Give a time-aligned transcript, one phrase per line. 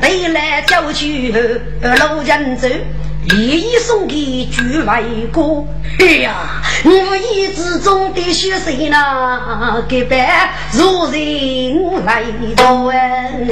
[0.00, 2.68] 对来叫去路人走，
[3.28, 5.64] 礼仪送给诸位哥。
[5.98, 6.32] 哎呀，
[6.84, 12.22] 无意之中的学生呐，给办如人来
[12.56, 13.48] 多哎。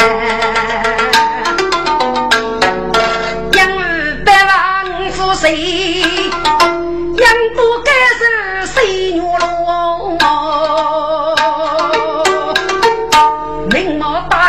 [5.40, 7.87] 谁养不该是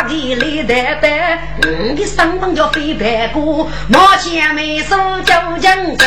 [0.00, 4.96] 大的李代代，你的身份叫飞白骨，毛前没手
[5.26, 6.06] 就将走，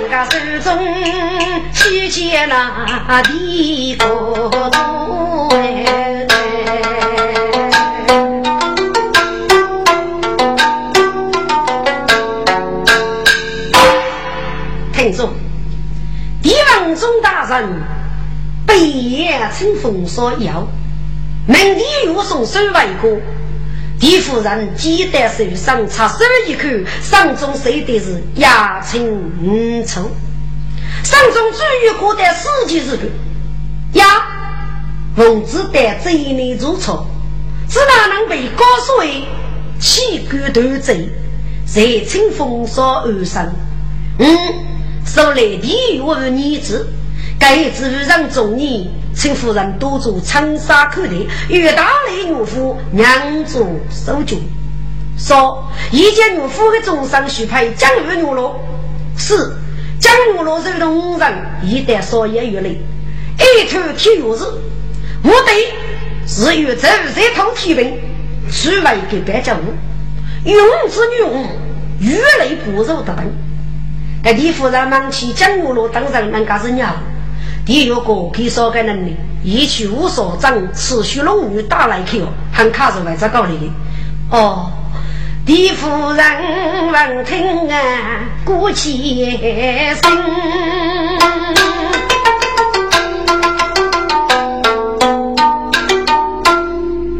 [0.00, 0.76] 我手中
[1.72, 4.50] 提起那地锅
[17.48, 17.68] 人
[18.66, 20.66] 被叶清风所邀，
[21.46, 23.10] 门第又送手外过。
[23.98, 26.68] 狄夫人记得手上插手一口，
[27.02, 29.08] 上中写的是牙清
[29.42, 30.10] 五臭。
[31.04, 33.10] 上中至于过的四季日子，
[33.94, 34.04] 呀，
[35.16, 37.06] 奉旨得这一年做错，
[37.68, 38.64] 只哪能被高
[38.98, 39.24] 为
[39.80, 41.08] 气骨断罪，
[41.64, 43.52] 在清风所而生。
[44.18, 44.26] 嗯，
[45.04, 46.88] 受来地狱的女子。
[47.42, 54.40] 该子让众女，请夫人多做长沙口的，与大雷岳父娘做守军。
[55.18, 58.64] 说一见岳父的终身许配江玉女罗，
[59.18, 59.34] 是
[59.98, 61.32] 江玉罗这种人
[61.64, 62.80] 一旦说言于内，
[63.36, 64.44] 一头铁钥匙，
[65.24, 65.52] 目的
[66.24, 67.98] 是与这这套铁兵，
[68.52, 70.56] 出外给白家务，用
[70.88, 73.16] 之女玉雷不肉的等。
[74.22, 76.94] 该李夫人忙起江玉罗当然能够是娘。
[77.64, 83.66] 第二个可以说个能力，一去无所长，持续龙女打来去哦，还卡着外在搞里的
[84.36, 84.70] 哦。
[85.46, 89.30] 李夫人闻听啊，鼓起
[90.02, 90.10] 声，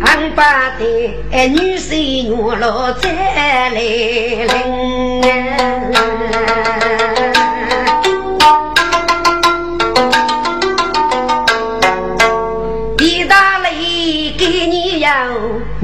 [0.05, 0.85] 俺把的
[1.49, 1.97] 女婿
[2.29, 2.31] 女
[2.61, 3.11] 老再
[3.71, 4.51] 来领。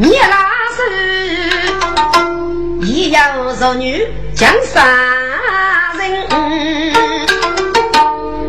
[0.00, 0.46] 你那
[0.76, 0.80] 是
[2.86, 4.86] 一样少女江山
[5.98, 6.08] 人，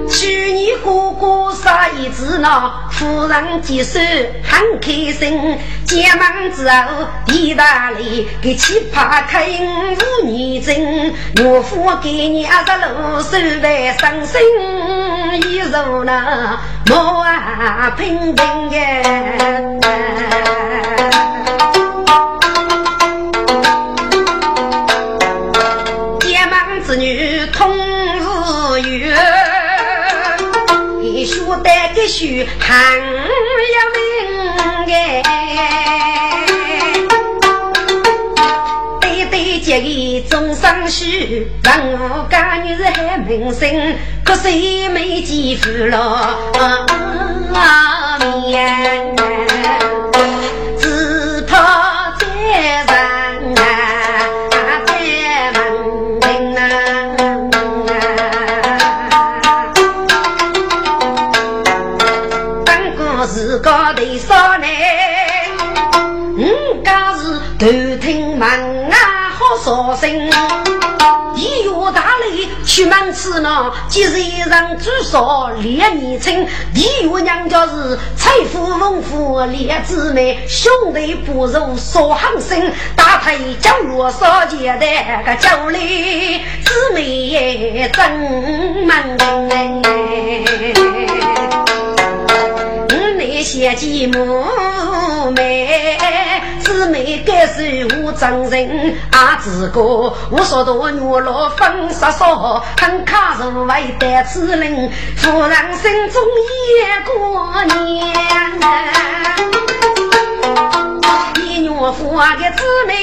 [0.08, 4.00] 去年哥哥杀一只呢，夫人接手
[4.44, 5.58] 很开心。
[5.88, 9.48] 结盟之后，地大里给奇葩开
[10.22, 12.88] 五年针，岳父给你二十六
[13.24, 13.32] 手
[13.64, 14.40] 来伤心，
[15.50, 19.02] 一如那莫啊平平耶。
[32.10, 34.02] 须寒要命
[35.24, 36.44] 哎，
[39.00, 43.96] 对对结义终生许，人无家女是害名声，
[44.26, 46.36] 可惜没几福了
[48.48, 49.16] 面。
[67.60, 67.68] 头
[67.98, 68.50] 听门
[68.90, 68.96] 啊
[69.38, 70.32] 好扫兴，
[71.36, 76.48] 一月大雷出门吃呢，今日人至少两年轻。
[76.74, 84.86] 第月娘家是财富丰富两姊妹，兄弟不如说行生，大腿脚弱少钱的
[85.26, 88.10] 个家里姊妹真
[88.88, 89.18] 门
[93.40, 95.98] 那些寂寞妹。
[96.60, 105.52] 姊妹该是我真人，阿子哥，我说多女老分杀少，很卡入为带子人，夫人
[105.82, 106.22] 心中
[106.76, 108.14] 也过念。
[111.64, 112.94] 岳父啊的姊妹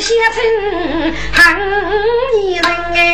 [0.00, 0.42] 写成
[1.34, 1.60] 汉
[2.34, 2.64] 女人
[2.94, 3.04] 哎，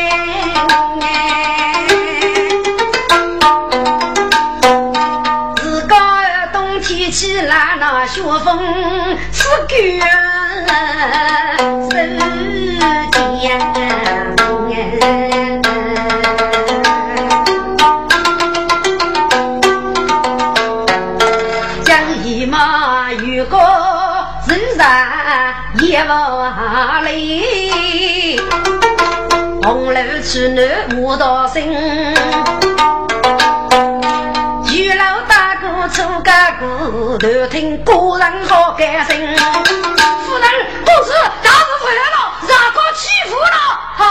[7.17, 11.17] 起来那雪风刺骨手间。
[25.83, 26.12] 也不
[27.05, 28.39] 累，
[29.62, 31.73] 红楼去南无道心，
[35.88, 39.37] 出个骨，头听古人好感心。
[39.37, 40.50] 夫人，
[40.85, 41.12] 公子
[41.43, 42.17] 大事回来了，
[42.49, 43.56] 让哥欺负了，
[43.94, 44.03] 好。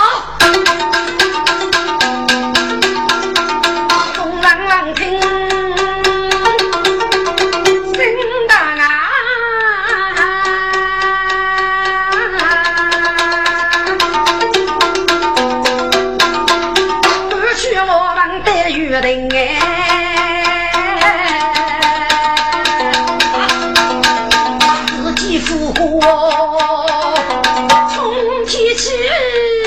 [27.94, 29.65] 从天起。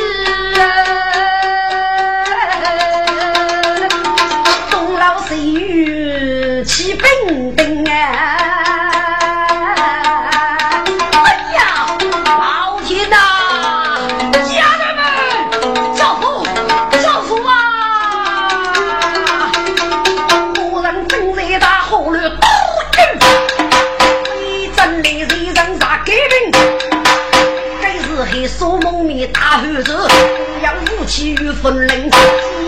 [31.63, 32.11] 分灵，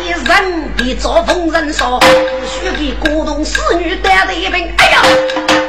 [0.05, 1.99] 一人比遭逢人少，
[2.45, 4.73] 须给孤独侍女担的一病。
[4.79, 5.03] 哎呀，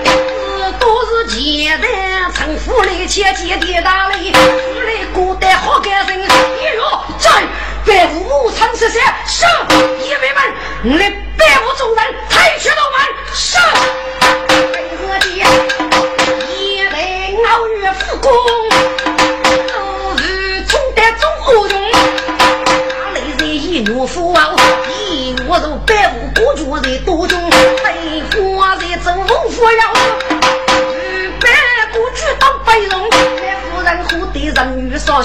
[0.05, 1.87] 这都是前代
[2.33, 6.21] 称呼来切切的大礼，来孤单好感人。
[6.21, 6.83] 哎呦，
[7.19, 7.31] 在
[7.85, 9.45] 百无长十三，是
[10.03, 12.75] 一位们，来百无众人，太学道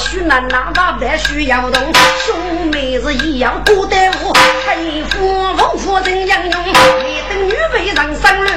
[0.08, 1.82] 须难拿把白须摇动，
[2.24, 4.32] 兄妹是一样孤单无，
[4.64, 6.64] 飞花龙虎人英勇，
[7.04, 8.50] 一等女为人生路，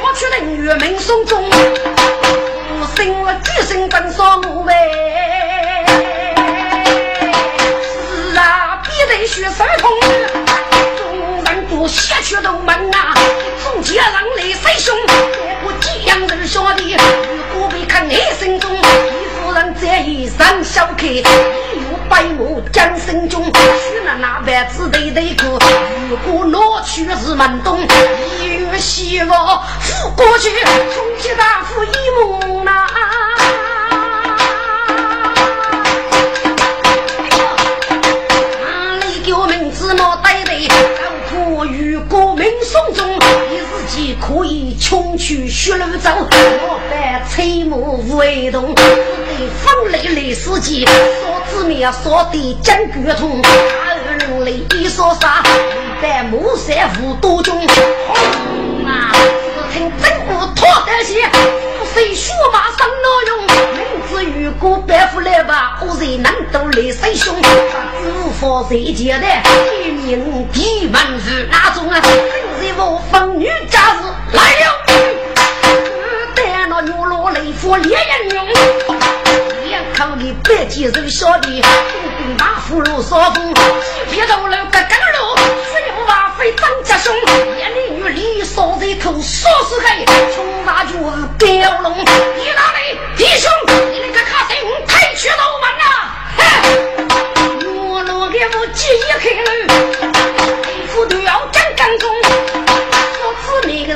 [0.00, 4.72] 我却能月命送终，我生了几生真说无为。
[9.24, 9.90] 血三通，
[10.98, 13.14] 众人都血血都闷啊！
[13.62, 14.94] 众家人来谁凶？
[15.06, 18.70] 别过几样人兄弟，如果被看你心中，
[19.54, 23.50] 人这一生小客，一有百目将心中，许
[24.04, 25.58] 那那辈子对对过，
[26.08, 27.78] 如果拿去是门东，
[28.40, 31.88] 一月希望扶过去，冲击大夫一
[32.20, 32.86] 梦呐。
[39.74, 40.91] 送终，
[43.92, 57.54] 己可以穷去血路走，我犯吹毛无为动，只得风雷雷司机，说子面说的将骨痛，二人雷一说杀，一般谋杀无多中。
[57.58, 59.12] 轰啊！
[59.12, 63.30] 只听真鼓拖得些，不谁血马上闹用，
[63.76, 67.34] 名字如果白虎来吧，我谁难斗雷谁凶？
[67.42, 67.50] 他
[68.00, 69.26] 知否谁家的
[69.84, 72.00] 一名地门是哪种啊？
[72.76, 74.64] 我风女家子来了，
[76.34, 78.48] 带那牛罗雷夫烈焰勇，
[79.68, 81.62] 两口的白肌肉小弟，兵
[82.18, 83.60] 兵马虎如扫风，几
[84.10, 85.36] 匹头颅个个肉，
[85.70, 87.14] 水无瓦非张家兄，
[87.58, 90.92] 眼里女里烧一口烧死黑，穷大脚
[91.38, 92.04] 雕龙，你
[92.56, 92.98] 哪里？
[93.16, 93.50] 弟兄？
[93.90, 95.84] 你那个卡神太缺道门呐！
[97.58, 99.50] 牛罗给我记一开了，
[100.64, 101.62] 雷夫都要干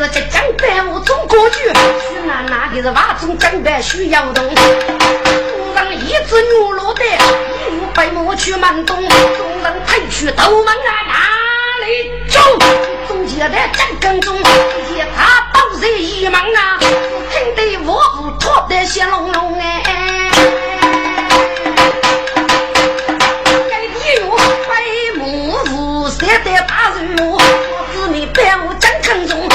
[0.09, 0.41] 干中。
[0.57, 4.43] 白雾中过去，徐奶奶的是瓦中正白需要动。
[4.45, 8.97] 路上一只牛落的，一路白马去门东。
[9.07, 11.15] 众人退去头门啊，哪
[11.85, 12.41] 里走？
[13.07, 14.43] 中间的正跟中，一
[15.15, 16.79] 他都是一门啊，
[17.31, 19.83] 听得我不脱得血隆隆哎。
[23.69, 24.31] 该地有
[24.67, 24.73] 白
[25.19, 25.23] 马
[25.75, 27.39] 无色的大树，我
[27.95, 29.46] 子你白雾正跟中。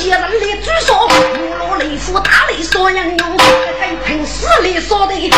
[0.00, 3.36] 见人来举手，五罗雷夫打雷说英勇，
[3.78, 5.36] 该凭实力说的，一个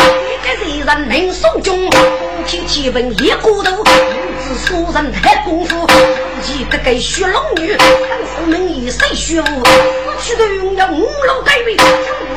[0.57, 5.85] 贼人命送终，空天天问一骨头，不知所人太功夫，
[6.41, 7.87] 自己个个血龙女，当
[8.25, 9.43] 时名义谁虚无？
[9.43, 11.75] 死去的拥有五路改名，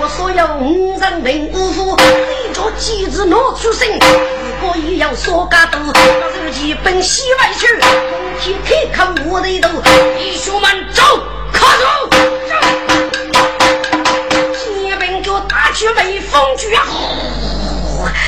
[0.01, 9.81] 我所有五人命五夫，你着机子拿出身，如果也要说家多，那自己奔西外去，空天开看我的头，
[10.19, 11.23] 弟兄们走，
[15.77, 16.87] 去威风举啊！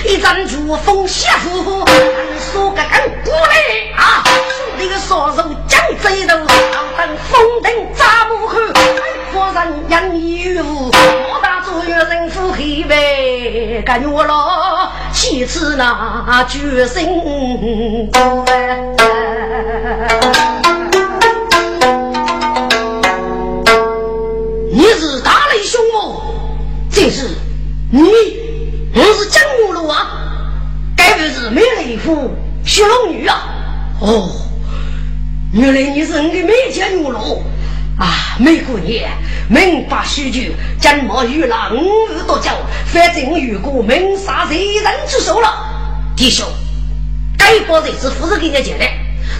[0.04, 1.82] 一阵如风邪呼，
[2.52, 3.56] 说个更过来
[3.96, 4.22] 啊！
[4.76, 8.58] 那个杀手将飞头，等风灯扎木后，
[9.32, 17.08] 夫人养一玉物，莫打左右人夫黑白，干我了，其次那决心。
[24.70, 26.27] 你是大雷凶猛，
[27.90, 28.02] 你，
[28.94, 30.10] 我是江母路啊，
[30.94, 32.30] 该不是美雷夫
[32.62, 33.48] 雪龙女啊？
[34.02, 34.30] 哦，
[35.54, 37.42] 原来你是我的美江母路
[37.98, 38.36] 啊！
[38.38, 39.10] 美姑娘，
[39.48, 42.50] 明法许久，将毛与了五日多久？
[42.92, 45.48] 反正如果明杀贼人之手了，
[46.14, 46.46] 弟兄，
[47.38, 48.84] 该包日子夫人给你讲的，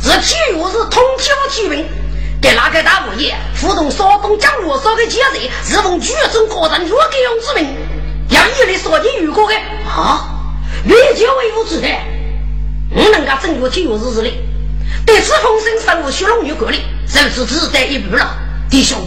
[0.01, 1.85] 是体育是通体无体名，
[2.41, 7.88] 给哪个大物业互动少东江罗少的节日，是奉举中个人若给用之名。
[8.31, 9.55] 杨玉的说：“你遇过的
[9.89, 10.55] 啊？
[10.85, 11.89] 你就为无知的，
[12.91, 14.31] 我能够整个体育日子的。
[15.05, 18.37] 对此风声生物学龙女过的，真是值得一步了。
[18.71, 18.99] 弟兄，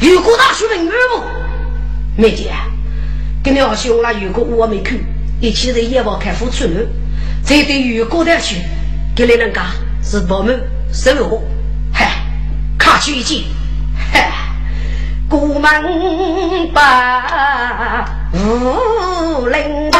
[0.00, 1.22] 遇过大学问语不？
[2.20, 2.52] 没见。
[3.42, 5.04] 跟你二兄那遇过我没去，
[5.40, 6.86] 一起在夜望看富春路。
[7.44, 8.56] 这对遇过的去，
[9.14, 9.66] 给你人家
[10.02, 10.62] 是我们
[10.92, 11.42] 生活。
[11.92, 12.22] 嗨，
[12.78, 13.46] 卡去一记，
[14.12, 14.30] 嗨，
[15.30, 19.98] 过门吧。”五零多，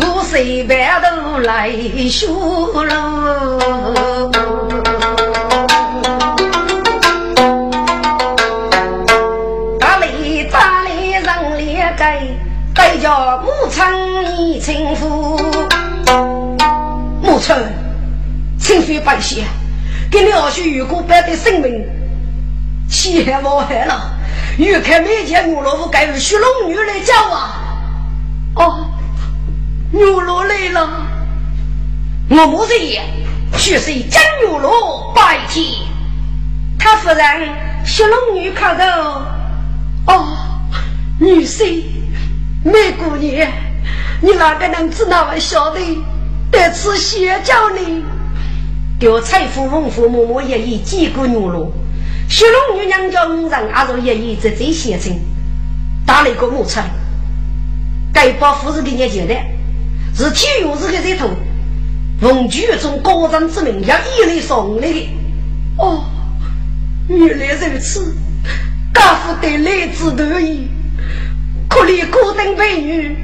[0.00, 1.70] 我随便都来
[2.10, 2.65] 修
[19.06, 19.44] 清非白血。
[20.10, 21.84] 给了些如果白的生命，
[22.88, 24.12] 气害我害了。
[24.58, 27.52] 欲看没见我老夫该是雪龙女来叫啊！
[28.56, 28.90] 哦，
[29.92, 30.88] 牛罗来了，
[32.30, 33.02] 我母子也
[33.58, 35.64] 去是真牛罗拜天。
[36.78, 37.48] 他夫人
[37.84, 39.26] 雪龙女看到，
[40.06, 40.36] 哦，
[41.20, 41.82] 女婿，
[42.64, 43.46] 美姑娘，
[44.22, 45.80] 你哪个能知那么晓得？
[46.50, 48.02] 得此谢教你。
[48.98, 51.70] 叫财富丰富，默默也以几个牛罗，
[52.30, 55.14] 雪龙女娘家五人阿若也以在最县城
[56.06, 56.80] 打了一个木车，
[58.12, 59.50] 该把夫人给你交代，
[60.14, 61.28] 是体育日的这头，
[62.20, 65.08] 奉剧中高人之名要一来送来的。
[65.76, 66.04] 哦，
[67.08, 68.14] 原来如此，
[68.94, 70.68] 家父得来之得意，
[71.68, 73.14] 可怜孤灯美女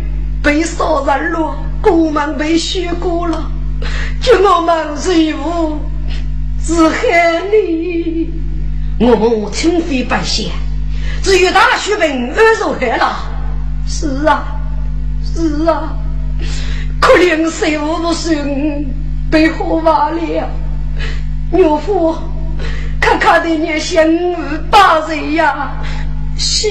[0.43, 3.51] 被杀人了，国门被血过了。
[4.23, 5.81] 就我们谁无
[6.65, 8.31] 只害你？
[9.01, 10.49] 我母亲非百姓，
[11.25, 13.17] 只有大学问而受害了。
[13.85, 14.45] 是啊，
[15.25, 15.97] 是啊，
[17.01, 18.87] 可怜谁无不顺
[19.29, 20.21] 被活挖了。
[21.53, 22.15] 岳父，
[23.01, 24.37] 看看的你心无
[24.71, 25.73] 大人呀，
[26.39, 26.69] 是。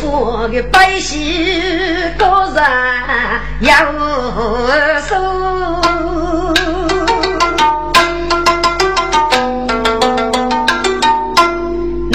[0.00, 1.20] 我的百姓
[2.16, 2.64] 个人
[3.60, 3.76] 要
[5.02, 5.14] 守，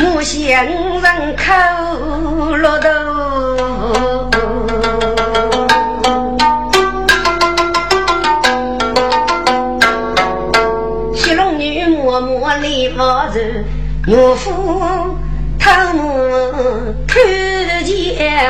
[0.04, 0.66] 我乡
[1.02, 1.06] 人
[1.38, 1.44] 口
[2.58, 2.88] 落头，
[11.14, 13.64] 七龙女默默立法子，
[14.08, 14.67] 岳父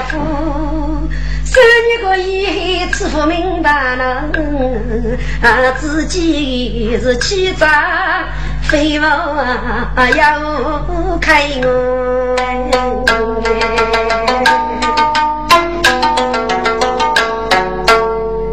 [0.07, 0.17] 夫，
[1.43, 4.05] 三年个一支付明白了，
[5.41, 7.69] 啊，自己是气长，
[8.63, 9.05] 非我
[10.15, 11.67] 要开我。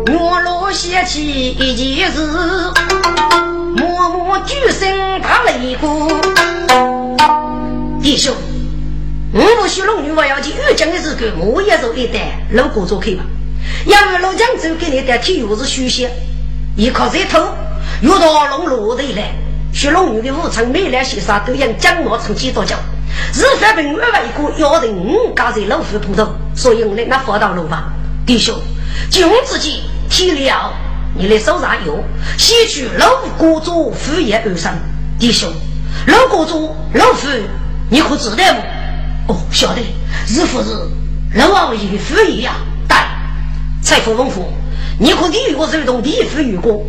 [0.06, 2.20] 我落下起一件事，
[3.76, 6.10] 默默举身打雷鼓，
[8.02, 8.34] 弟兄。
[9.36, 13.24] 我不许龙女，我要去越江的时候，我也走一带路过做客吧。
[13.84, 16.08] 要不老江州给你的体育是休息，
[16.76, 17.48] 一靠这头，
[18.00, 19.32] 遇到龙落地来，
[19.72, 22.76] 学龙女的武昌美来西沙都让江毛成几多脚。
[23.34, 27.92] 日发平二外国要人五家在老夫碰头，所以我来那佛道路吧，
[28.24, 28.54] 弟兄，
[29.10, 30.72] 君自己体了，
[31.18, 31.98] 你的手上有，
[32.38, 34.72] 吸取老国主副业而生，
[35.18, 35.52] 弟兄，
[36.06, 37.26] 老国主老夫，
[37.90, 38.73] 你可知道不？
[39.28, 39.80] 哦，晓得，
[40.28, 40.64] 日复日
[41.34, 42.56] 老王爷副业呀，
[42.88, 42.96] 对，
[43.82, 44.46] 财富丰富，
[44.98, 46.82] 你可地狱我手动地府遇过，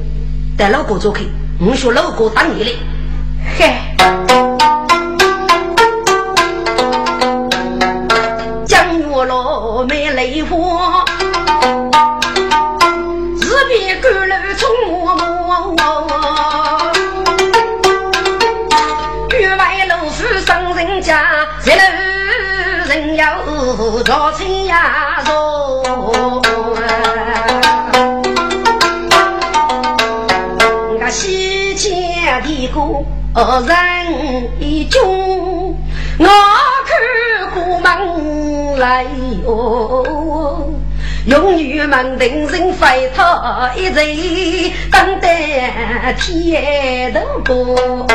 [0.57, 1.21] 带老哥走开，
[1.59, 2.71] 我说老哥当你的，
[3.57, 3.73] 嘿。
[9.87, 11.05] 没泪花，
[23.15, 25.33] 要朝前呀走。
[30.99, 32.81] 我西前的个
[33.67, 35.01] 人一军，
[36.19, 36.25] 我
[36.85, 36.91] 看
[37.53, 39.05] 过门来。
[39.45, 40.67] 哦，
[41.25, 48.05] 用女们定人飞他一人，等待天都过。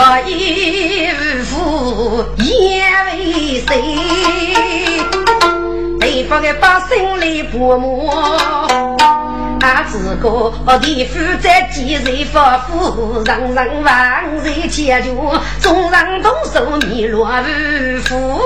[0.00, 3.68] 若一无福也为谁？
[6.00, 8.96] 对方的百姓来不磨。
[9.60, 18.40] 他自个地府在几人发福，人人万人千求，众人动手迷落无福。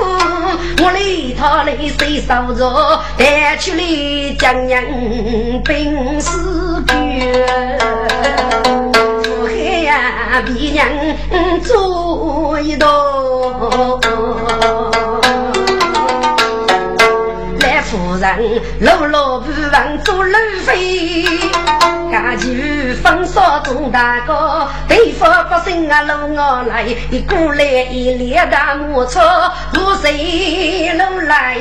[0.83, 0.99] 我来
[1.39, 7.47] 他来谁烧着，带去了江人兵死绝，
[10.45, 10.87] 比娘
[11.63, 14.01] 做一道。
[18.25, 20.33] 人路路不忘做路
[20.65, 21.25] 费，
[22.25, 22.49] 家就
[23.03, 29.21] 风骚中大哥，对付百姓啊路我来，一过来一列大马车，
[29.75, 31.59] 我谁路来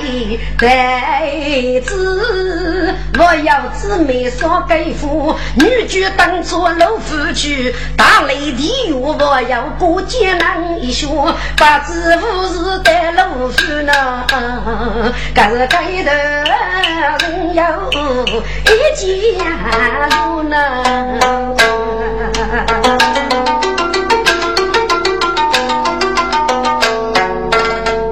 [0.58, 2.96] 带子？
[3.20, 14.26] 我要姊妹双给夫，女婿当初老夫去，打雷地狱我要过艰难一宿，把子夫是带老夫呢，
[15.36, 16.44] 可是该的。
[17.24, 17.64] 人有
[18.66, 19.44] 一家
[20.10, 20.53] 路呢，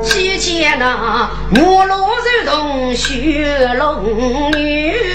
[0.02, 5.11] 七前那牛龙肉动血龙女。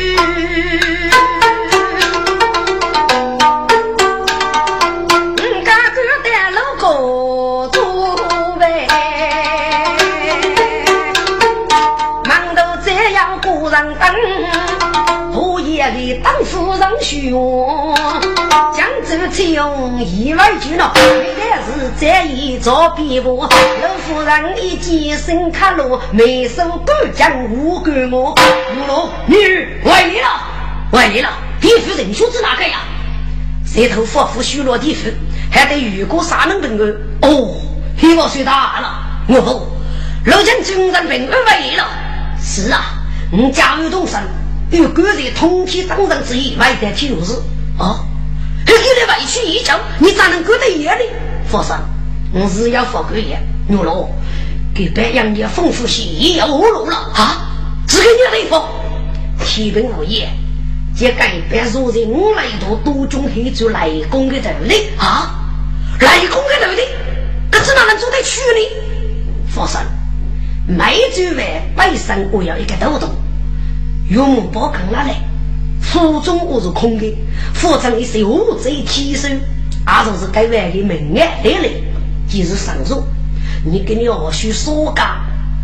[17.06, 17.94] 夫人许我，
[18.74, 23.42] 江州采用意外去了，为的是在意做比武。
[23.42, 28.32] 老夫人一见身卡路，眉手干将无干我。
[28.32, 29.36] 五罗女
[29.84, 30.28] 为了。
[30.90, 31.28] 为了，
[31.60, 32.80] 地府人选是哪个呀？
[33.64, 35.08] 舌头发福虚落地府，
[35.50, 36.94] 还得遇过杀人本案。
[37.22, 37.54] 哦，
[38.00, 38.88] 黑我睡大了，
[39.28, 41.84] 我不，老将军人本案为了。
[42.40, 42.80] 是啊，
[43.30, 44.20] 你家有动身。
[44.70, 47.34] 有个人通天当人之意，外在就是
[47.78, 48.04] 啊！
[48.66, 51.04] 他给你委屈一讲，你咋能过得眼里？
[51.48, 51.80] 佛山，
[52.32, 54.08] 我是要发个言，牛老
[54.74, 57.48] 给白羊的丰富些也要饿路了啊！
[57.86, 58.68] 只给你来发，
[59.44, 60.28] 天平无言，
[60.96, 65.30] 这改变如今我来到多中黑做来攻的头里啊！
[66.00, 66.82] 来攻的头里，
[67.52, 69.46] 可是哪能做得去呢？
[69.48, 69.86] 佛山，
[70.66, 73.08] 没做完，背上我要一个豆豆。
[74.08, 75.16] 用木包扛下来，
[75.80, 77.12] 腹中我是空的，
[77.52, 79.40] 腹中一些物质提升，
[79.84, 81.68] 阿就是该外的门案来了，
[82.28, 83.04] 即是上座。
[83.64, 85.20] 你跟你二叔说讲，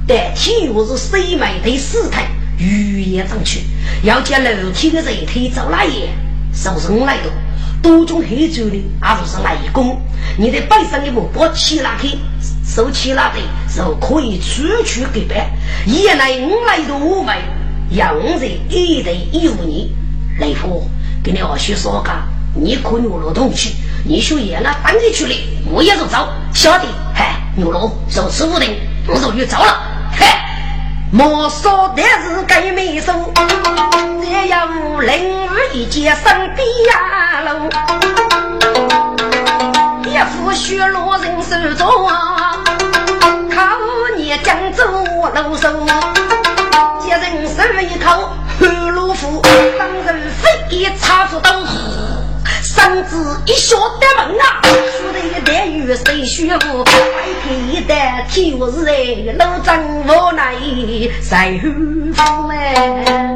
[0.08, 2.26] 但体育是谁买的事态，
[2.58, 3.60] 语言上去，
[4.02, 6.08] 要将楼梯的人推走那也，
[6.52, 7.30] 受人来的，
[7.80, 9.96] 多种黑走的，阿就是来攻。
[10.36, 12.18] 你的背上的木包起拉去，
[12.66, 13.38] 收起拉的，
[13.72, 15.48] 就可以出去给办。
[15.86, 17.40] 一来五来的五百。
[17.94, 19.86] 养在一代一五年，
[20.40, 20.88] 雷夫
[21.22, 25.34] 跟你二叔说讲，你可牛罗同去，你说爷那当你去了，
[25.70, 26.26] 我也就走。
[26.54, 29.82] 小弟，嗨，牛罗如此无定，我就去走了。
[30.12, 30.24] 嘿，
[31.10, 33.12] 莫说的是该没收，
[34.22, 34.68] 这样
[35.06, 37.68] 灵儿一见生逼呀喽，
[40.06, 41.86] 一副血落人手中，
[43.50, 43.62] 靠
[44.16, 44.22] 你。
[44.22, 45.74] 也江州路上，
[47.12, 49.42] 一人手一口黑鲁夫，
[49.78, 51.50] 当人飞一插斧刀，
[52.62, 56.90] 身子一小得门啊，说的一代雨水虚无，开
[57.70, 60.54] 一代天我日哎，老张无奈
[61.20, 63.34] 谁夫哎。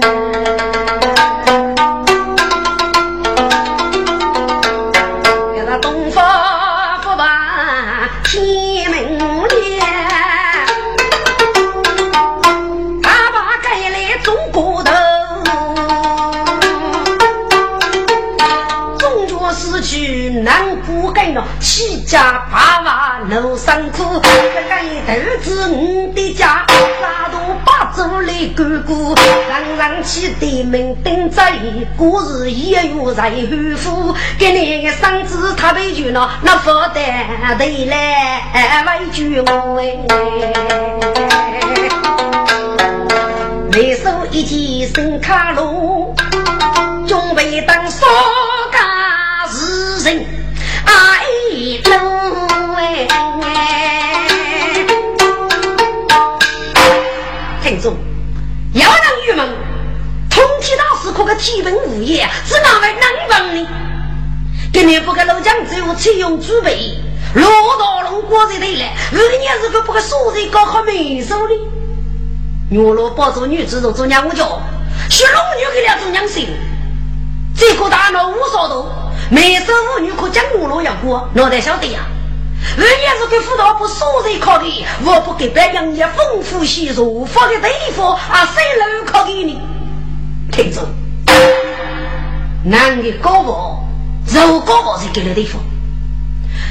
[21.60, 26.64] 七家八瓦楼上住，这个一头子五的家，
[27.00, 29.14] 大度八祖来哥哥，
[29.48, 31.42] 人人起对门顶着，
[31.96, 32.82] 故事一月
[33.14, 39.80] 在后夫，给你个嗓子他被拒了，那负担得来委屈我。
[39.80, 40.52] 哎，
[43.72, 46.14] 没手一记生卡路，
[47.06, 48.06] 准备当少
[59.26, 59.44] 郁闷，
[60.30, 63.66] 通天大师可个天文无业，是哪位能帮呢？
[64.72, 66.96] 今年不给老将只有启用准备，
[67.34, 71.54] 罗大龙过在队来，二年是个不给素人搞好美手的，
[72.70, 74.44] 女罗抱着女子做娘家，
[75.10, 76.46] 学龙女给俩做娘婿，
[77.56, 78.92] 这个大脑无所多。
[79.28, 81.98] 没收妇女可将我罗要过，脑袋晓得呀。
[82.74, 89.60] 人家是给辅导部所人考的，我不给白杨爷丰富些如发的地方啊，谁来考给你？
[90.50, 90.80] 听着，
[92.64, 93.88] 男的高保，
[94.34, 95.62] 肉高保是给了对方。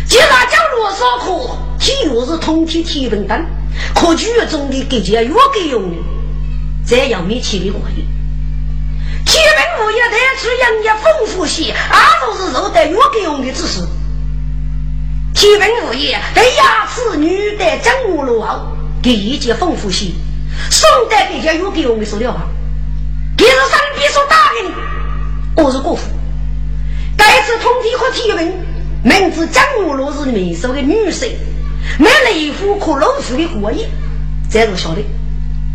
[0.08, 3.45] 既然讲罗少科，体育是通体体文单，
[3.95, 5.97] 可剧中的给钱越给用的，
[6.86, 8.05] 这样没体力过瘾。
[9.25, 13.81] 天文物业带出营业丰富些，阿都是肉带药给用的知识。
[15.36, 18.67] 天文物业对牙齿女的讲我路后，
[19.04, 20.06] 给一件丰富些，
[20.71, 22.48] 宋代给些药给用的塑料啊，
[23.38, 26.04] 给是上边所打的，我是国父。
[27.17, 28.54] 该次通体和天文，
[29.04, 31.30] 名字江我路是美收的女生，
[32.00, 33.89] 买了一副可老虎的过瘾，
[34.50, 35.06] 这是晓得，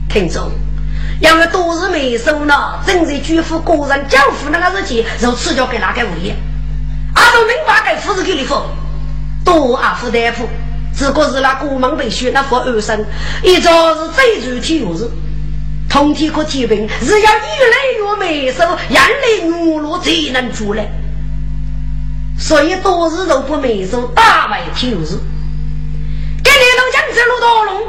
[0.09, 0.51] 听着。
[1.21, 6.35] 因为都是没收呢，正在举夫个人交付那个日期，就赐交给哪个物业？
[7.15, 8.55] 阿都明白给夫子给你付，
[9.45, 10.49] 多阿夫大夫，
[10.95, 13.05] 只不过是那国门被血那副二生，
[13.43, 15.11] 一早是最主体物事，
[15.89, 17.39] 通体可提病，是要越
[17.71, 20.87] 来越没收，眼泪怒落才能出来，
[22.39, 25.19] 所以多日都不没收，大为体物事。
[26.43, 27.83] 给你都讲这路多龙，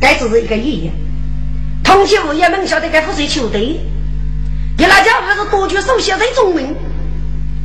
[0.00, 0.90] 该只是一个意义。
[1.82, 3.80] 通信物业们晓得该负责球队，
[4.76, 6.74] 给那家伙是多句手写在中文，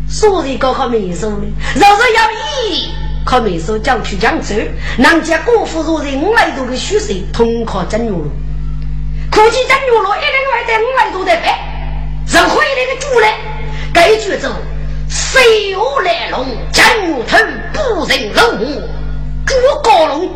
[0.07, 2.31] 所以搞好美术的，若是要
[2.69, 2.89] 以
[3.25, 4.53] 靠美术讲去讲走，
[4.97, 8.29] 人家国父若人五百多个学生统考正月了，
[9.31, 11.59] 估计正月了一个月在五百多的白，
[12.27, 13.37] 人回来的主来，
[13.93, 14.49] 该句子
[15.09, 17.37] 谁有来龙，正月头
[17.73, 18.81] 不人龙，
[19.45, 20.29] 朱高龙。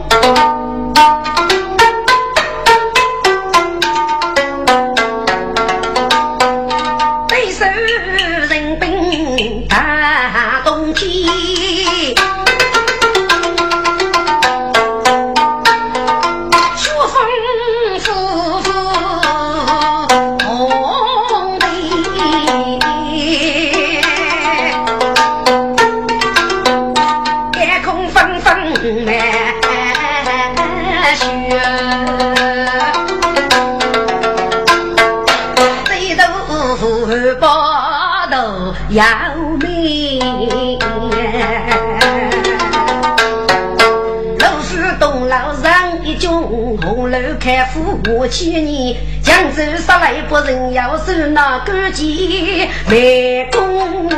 [50.09, 54.15] 州杀来不人要守那个节，没功得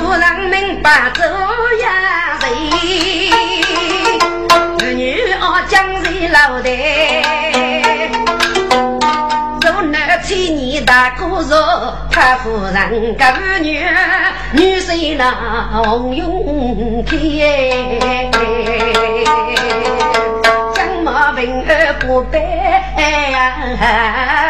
[0.00, 0.14] 不
[10.86, 13.84] 大哥说，他夫人个妇女，
[14.88, 17.12] 女婿那红缨开，
[20.74, 22.40] 将马平儿不背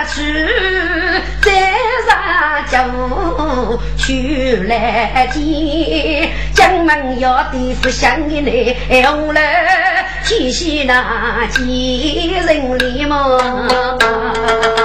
[0.09, 0.48] 去，
[1.42, 1.51] 再
[2.70, 5.42] 上路去来见，
[6.55, 9.40] 江门要地府相你来，红了
[10.24, 14.77] 天喜那几人里么？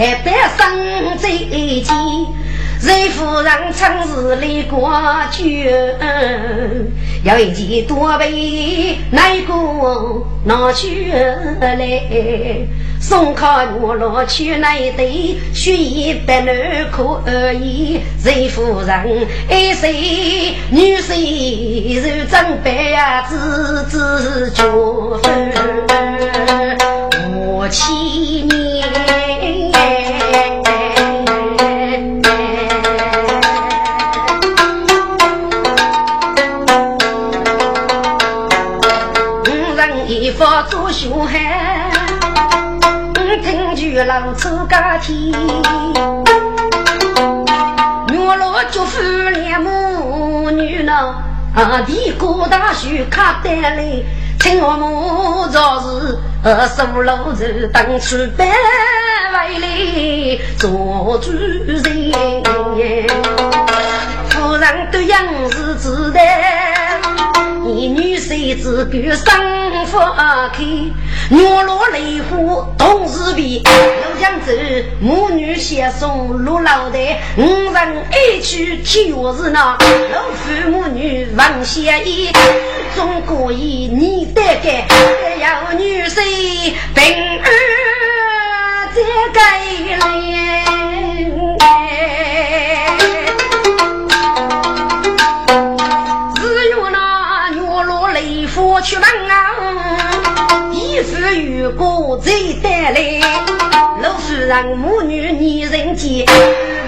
[0.00, 1.92] 就是代代生在一起。
[2.82, 4.36] 任夫人曾是？
[4.36, 4.90] 离过
[5.30, 5.44] 酒，
[7.22, 9.52] 要一件多被哪个
[10.44, 11.12] 拿去
[11.60, 12.66] 来？
[12.98, 16.56] 送开我落去那对，血衣白暖
[16.90, 18.00] 可以。
[18.24, 24.64] 任夫人爱谁女谁就准备呀，自自脚
[25.22, 25.52] 分
[27.36, 28.69] 我七年。
[40.40, 41.90] 做小孩，
[43.42, 45.34] 听句老子家天，
[48.08, 50.94] 原来就夫两母女呢，
[51.54, 54.02] 啊地过大树卡得来，
[54.38, 56.18] 请我母早日
[56.74, 58.46] 收楼子当初白
[59.34, 59.68] 为来
[60.56, 61.84] 做主人，
[64.30, 66.18] 夫人都样是自在。
[67.72, 69.98] 你女婿子够生福
[70.52, 70.58] 开，
[71.30, 74.52] 我落泪花同时比，又江州
[75.00, 79.78] 母女携送入老台，五人爱去天下事那，
[80.12, 82.28] 老父母女王相依，
[82.96, 84.86] 中国一你得该，
[85.40, 86.16] 要女婿
[86.94, 87.04] 平
[87.38, 87.50] 安
[88.92, 89.00] 再
[89.32, 89.40] 改
[90.00, 90.79] 来。
[98.82, 103.20] 去问啊，衣服如果再带来，
[104.02, 106.24] 老夫人母女二人间，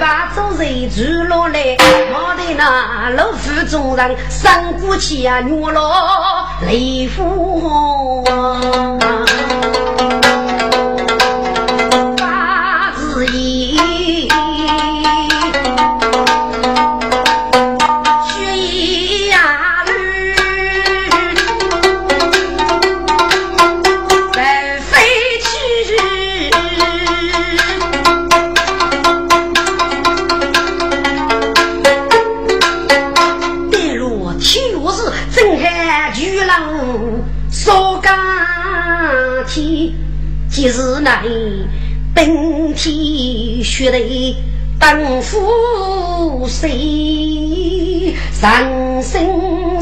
[0.01, 1.77] 把做人住落来，
[2.15, 4.51] 我的那老夫众人生
[4.81, 8.25] 过气啊，女老雷夫。
[43.83, 44.37] 天雪雷
[44.79, 48.15] 当夫谁？
[48.41, 49.21] 人生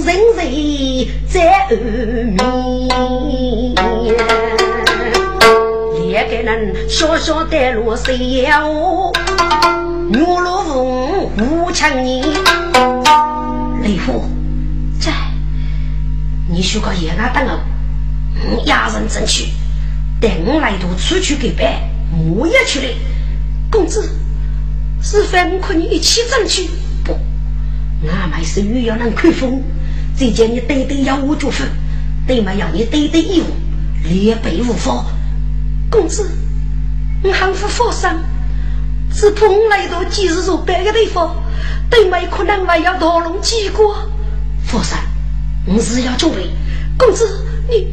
[0.02, 4.16] 人人在后面。
[6.08, 8.66] 也给人小小带路谁呀？
[8.66, 9.12] 我
[10.08, 12.22] 牛罗凤吴强你
[13.82, 14.24] 雷虎
[14.98, 15.12] 在，
[16.48, 17.60] 你学个野鸭蛋哦，
[18.64, 19.50] 压人争取。
[20.18, 21.74] 等我来都出去给办，
[22.34, 22.86] 我也去了。
[23.70, 24.10] 公子，
[25.00, 26.68] 是非我和你一起争取？
[27.04, 27.16] 不，
[28.08, 29.62] 俺们是欲要能看风，
[30.16, 31.64] 再叫你对对要我祝福，
[32.26, 33.46] 对嘛要你对对义务，
[34.02, 35.06] 连背无法。
[35.90, 36.30] 公子，
[37.22, 38.16] 我喊夫佛山，
[39.12, 41.42] 只怕我来到今日如别个地方，
[41.88, 43.96] 对没可能还要逃龙几过。
[44.66, 45.00] 佛山，
[45.66, 46.50] 我是要准备。
[46.98, 47.88] 公子，你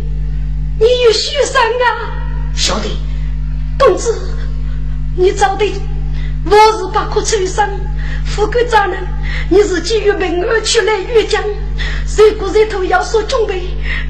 [0.80, 2.54] 你有许山啊？
[2.56, 2.90] 小弟，
[3.80, 4.37] 公子，
[5.20, 5.66] 你找的
[6.46, 7.68] 我是八颗秋生，
[8.24, 9.04] 富贵渣男，
[9.50, 11.44] 你是基于门而去来越江，
[12.16, 13.64] 如果日头要说准备，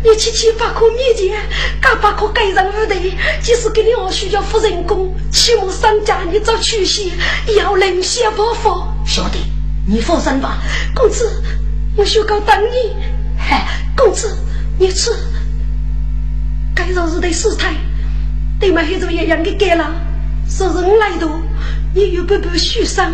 [0.04, 1.40] 你七七八颗面前，
[1.82, 2.94] 干八颗盖上屋头，
[3.42, 7.14] 即使给你我需要付人工，起码商家你找出息，
[7.58, 8.70] 要人先报复。
[9.06, 9.40] 小弟，
[9.88, 10.58] 你放心吧，
[10.94, 11.42] 公子，
[11.96, 12.94] 我需要等你。
[13.38, 13.66] 嗨，
[13.96, 14.38] 公子，
[14.78, 15.10] 你吃，
[16.76, 17.74] 该让日的事态。
[18.60, 19.90] 对嘛，黑族一样的改了，
[20.50, 21.28] 说人来的，
[21.94, 23.12] 你又不不受伤？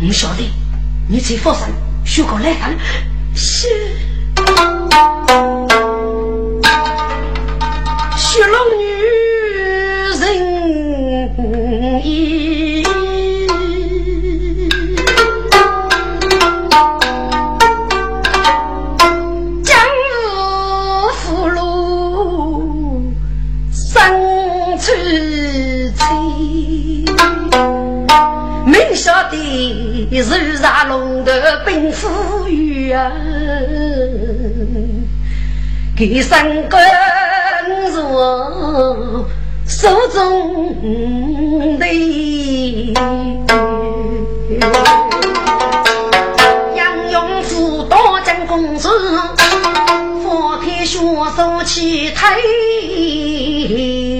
[0.00, 0.50] 我晓得，
[1.08, 1.66] 你才放心，
[2.04, 2.76] 学过来看。
[3.34, 3.68] 是，
[30.10, 33.12] 的日杀龙的兵富裕啊，
[35.96, 36.80] 给三根
[37.92, 39.26] 若
[39.66, 41.86] 手中的
[46.74, 48.88] 杨勇夫多将公子，
[50.22, 50.98] 佛天血
[51.36, 52.36] 手起太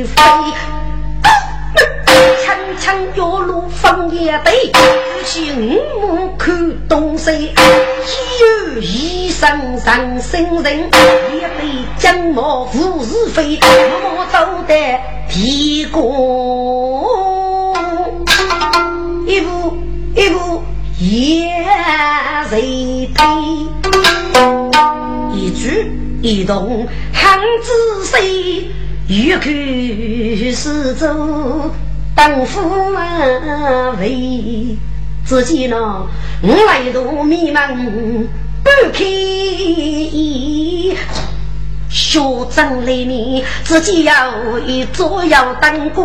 [0.05, 0.15] 飞。
[2.89, 4.81] 枪要路放也得，夫
[5.27, 5.61] 妻五
[6.01, 7.31] 目看东西，
[8.07, 10.89] 岂有一生上生人？
[11.39, 14.99] 也被将毛富是非，默默走得
[15.29, 17.77] 提过，
[19.27, 19.77] 一步
[20.17, 20.63] 一步
[20.99, 21.53] 也
[22.49, 23.27] 随推，
[25.35, 28.73] 一举一动很仔细，
[29.09, 29.53] 欲看
[30.55, 31.71] 四周。
[32.19, 32.61] 当夫
[34.01, 34.77] 为
[35.25, 36.05] 自己呢，
[36.43, 37.77] 我来度迷茫
[38.65, 39.05] 不开，
[41.89, 42.19] 学
[42.51, 46.03] 正来面自己要一做要当个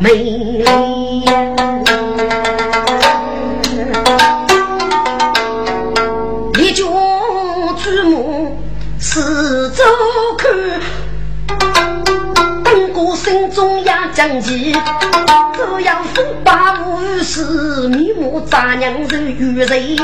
[0.00, 1.24] 美丽，
[6.58, 6.84] 一脚
[7.78, 8.58] 注目
[8.98, 9.84] 四周
[13.54, 14.72] 中央将急，
[15.54, 19.96] 只要风把无事，面目杂娘是愚人。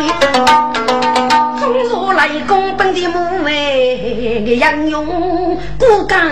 [1.61, 6.31] 中若来攻本的母为杨勇骨干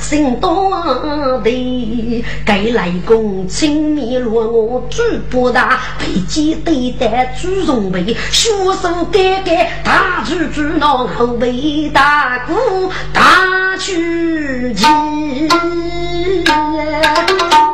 [0.00, 0.70] 心多
[1.42, 8.50] 的，该来攻青面落我主不大，背脊对待朱荣备，血
[8.82, 12.54] 手改改大举举闹后背大鼓
[13.12, 14.84] 大曲急。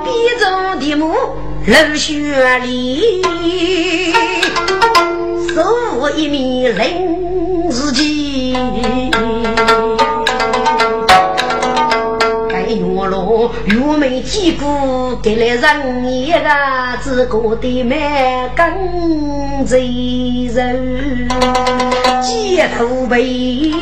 [0.05, 1.13] 笔中的木
[1.67, 3.23] 流血里，
[5.57, 8.55] 手一面临自己。
[12.51, 16.39] 该月落月眉几股，给了人一个
[17.01, 17.97] 自个的满
[18.55, 21.27] 根贼人，
[22.21, 23.73] 街头背。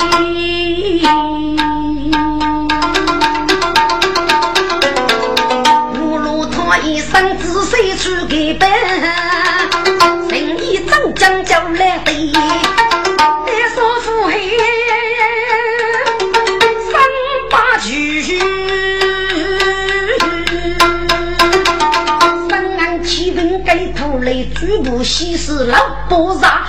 [6.83, 7.39] 一生
[11.25, 12.33] 将就来对，一
[13.75, 14.51] 说富黑
[16.93, 17.01] 三
[17.51, 18.39] 八句，
[22.51, 25.79] 三安七分给土雷，举步西施老
[26.11, 26.67] 波杀。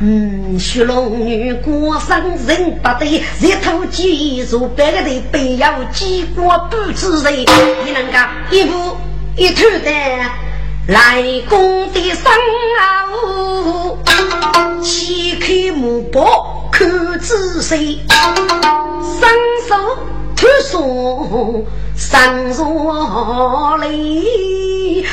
[0.00, 7.44] 嗯，雪龙女过生人不对，日头几座白个的背要几过不知人，
[7.84, 8.96] 你能干一步？
[9.36, 9.90] 一头的
[10.88, 12.32] 来攻的生
[12.78, 13.10] 啊，
[14.80, 19.28] 七开木包看仔细，双
[19.66, 19.74] 手
[20.36, 21.66] 推送
[21.96, 25.04] 上若里，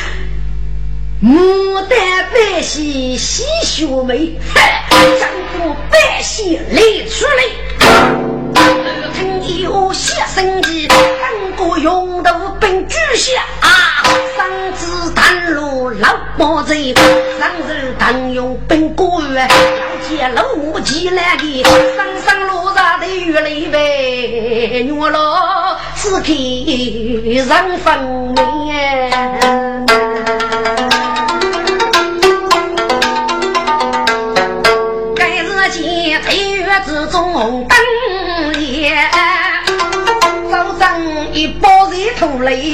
[1.24, 4.38] 牡丹百喜喜秀眉，
[5.20, 7.42] 整个百喜来出来，
[9.46, 10.98] 听有些声气，整
[11.58, 12.32] 个用头
[12.62, 13.68] 本巨下啊！
[14.38, 19.48] 三子丹炉老包子，上日当用本锅月，要
[20.08, 28.34] 接老母鸡来的，上上路上的月里呗，月老是给人分明。
[35.16, 37.68] 该日间在月之中红
[41.34, 42.72] 一包热土雷，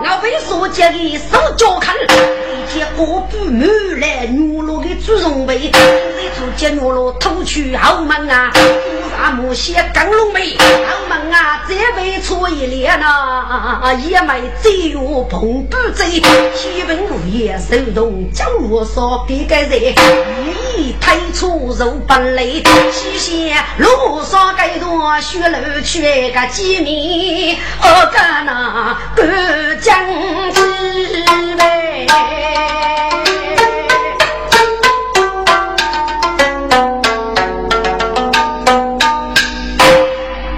[0.00, 3.68] 我被所见的手脚看，一见锅布满
[4.00, 16.22] 来牛肉的猪肉味，热土接牛肉偷去后门啊，乌纱木鞋更龙眉，后门啊这被错一脸呐，也没只有碰不贼，
[16.54, 19.94] 七分五夜手动将我烧给个人，
[20.76, 22.44] 一推出肉本来，
[22.92, 27.58] 西线路上该多血路缺个几米。
[27.80, 29.96] 我干那个将
[30.52, 30.60] 之
[31.56, 32.06] 呗，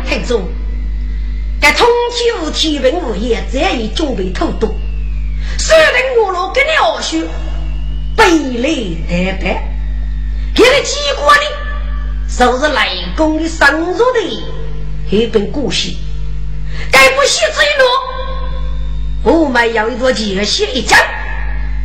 [0.04, 0.42] 听众，
[1.60, 4.74] 该通天无天文无业，再已准备偷渡，
[5.56, 7.24] 虽然我若跟你二叔
[8.16, 9.62] 背离代代，
[10.52, 11.42] 给了结果呢，
[12.36, 14.20] 就是来攻的生入的
[15.08, 15.94] 一本故事。
[16.90, 17.86] 该不写坠落，
[19.22, 20.98] 我们要一朵结写一张，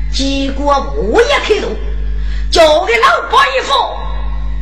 [0.10, 1.70] 结果我也开动，
[2.50, 3.74] 交给老伯一副。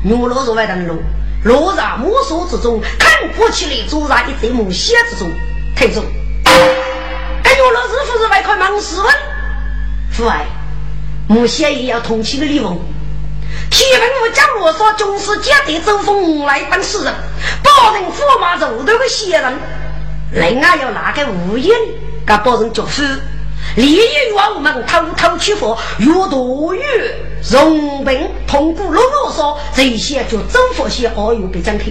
[0.02, 1.00] 牛老入外登路，
[1.44, 5.32] 落在木树之中，看过去来坐在一堆木屑之中。
[5.76, 6.04] 太重。
[6.46, 9.14] 哎，牛老师傅是外块忙死问，
[10.12, 10.48] 父爱，
[11.28, 12.76] 木屑也要同情的李文。
[13.70, 17.14] 天文我讲罗说，军师接待周峰来当诗人，
[17.64, 19.54] 保人驸马肉头的仙人，
[20.32, 21.78] 另外要拿个无言，
[22.26, 23.04] 给保人祝福。
[23.76, 24.02] 利益
[24.36, 26.82] 我们偷偷取佛，越多越
[27.50, 29.02] rom 兵通过罗
[29.34, 31.86] 说这些就征服些奥运给张开。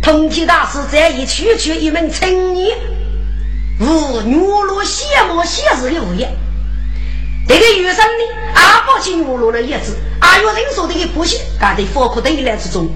[0.00, 2.76] 通天大师这一区区一门青年，
[3.80, 6.30] 无女罗羡慕现实的无言。
[7.48, 12.88] 这个余生呢，阿宝去牛罗的叶子，阿有人说的个不行，干在佛库堆来之中。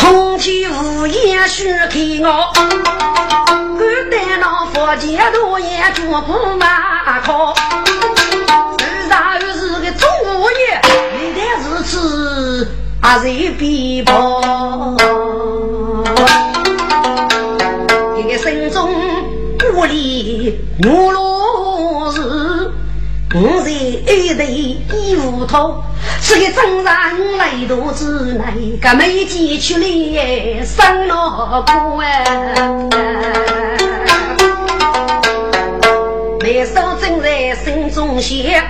[0.00, 2.50] 通天无言须开我，
[3.76, 7.54] 古代那佛前多言绝不马靠。
[8.78, 10.80] 自然又是个中无言，
[11.18, 12.66] 历代如此，
[13.02, 14.40] 阿谁必报？
[18.16, 18.90] 这个心中
[19.58, 21.39] 不离牛罗。
[23.32, 25.84] 我在一头一无头，
[26.20, 28.04] 是个真人来度之
[28.34, 32.24] 内，个没见出来生老苦哎。
[36.40, 38.60] 眉梢正在心中写，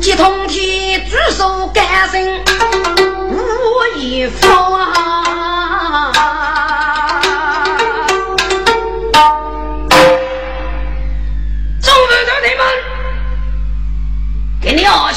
[0.00, 2.20] 接通天举手干声
[3.30, 5.23] 无一方。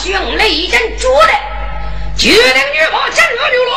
[0.07, 1.29] 鸟兄雷震主的，
[2.15, 3.71] 决定女方进入牛罗。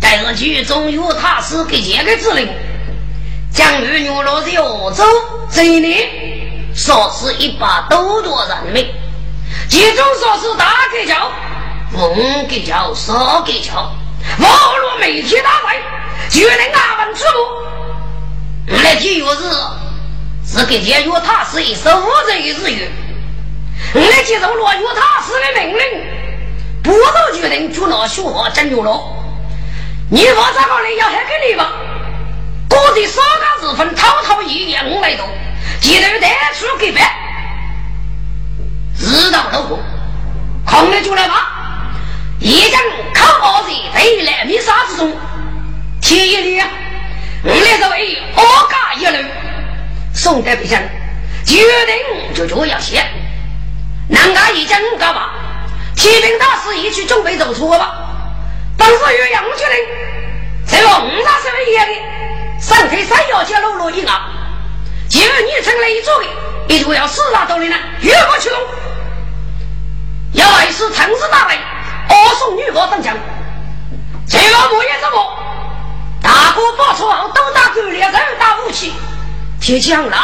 [0.00, 2.48] 这剧中有他是给这个指令，
[3.52, 5.04] 将入牛罗要走
[5.50, 6.08] 这一年，
[6.74, 8.86] 说是一把斗多人命，
[9.68, 11.30] 其中说是大给桥、
[11.92, 13.92] 凤给桥、少给桥，
[14.38, 15.76] 网络媒体大赛，
[16.30, 18.82] 决定阿文之路。
[18.84, 21.90] 来体育是是给这有他是一手
[22.26, 22.88] 这一日语。
[23.94, 25.82] 我来接受罗玉他师的命令，
[26.82, 29.02] 不都决定就拿学法整牛了。
[30.10, 31.72] 你说这个人要还给你吧？
[32.68, 35.26] 各地三个日分，滔滔一言五百多，
[35.80, 37.02] 记得带出给别。
[38.98, 39.78] 知道老公，
[40.64, 41.48] 空了就来吧。
[42.38, 42.80] 一将
[43.14, 45.12] 靠包子飞来米沙之中，
[46.00, 46.62] 天一里，
[47.44, 49.28] 我来作为二家一路，
[50.14, 50.78] 宋代不行，
[51.44, 51.56] 决
[51.86, 53.04] 定就这样写。
[54.08, 55.30] 南家已经干嘛？
[55.94, 57.94] 启禀大师，一去准备走错吧。
[58.76, 59.76] 当时岳阳决定，
[60.66, 64.28] 这个五大十位爷的，上天山腰间路路一啊，
[65.08, 66.26] 今日你成了一座的，
[66.68, 68.58] 也就要四大道理呢，越过去了。
[70.32, 71.58] 要来是城市大位，
[72.08, 73.14] 二送女佛登江，
[74.26, 75.38] 这个莫言什么？
[76.20, 78.92] 大哥报仇后都打狗猎，人打武器，
[79.60, 80.16] 天气很热，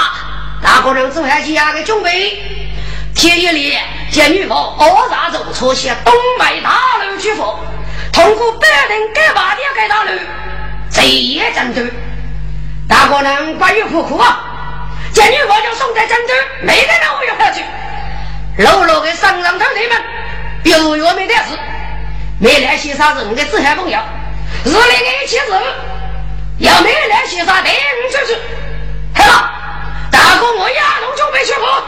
[0.63, 2.68] 大哥娘做下家的准备。
[3.19, 3.77] 天夜里，
[4.13, 7.59] 见女方偶然走出些东北大路去佛，
[8.13, 10.11] 通过北人改八的改大路，
[10.89, 11.93] 这也针对。
[12.89, 14.39] 大哥能关于苦苦啊，
[15.13, 17.65] 见女方就送在针对，没得人我又回去。
[18.63, 20.03] 老老的上上头你们，
[20.63, 21.59] 表月没得事，
[22.39, 23.99] 没来些啥人的自害朋友，
[24.65, 25.47] 日里的一起事，
[26.59, 28.39] 要没来些啥带你出去。
[29.13, 29.51] 好了，
[30.09, 31.83] 大哥我呀，龙就没去过。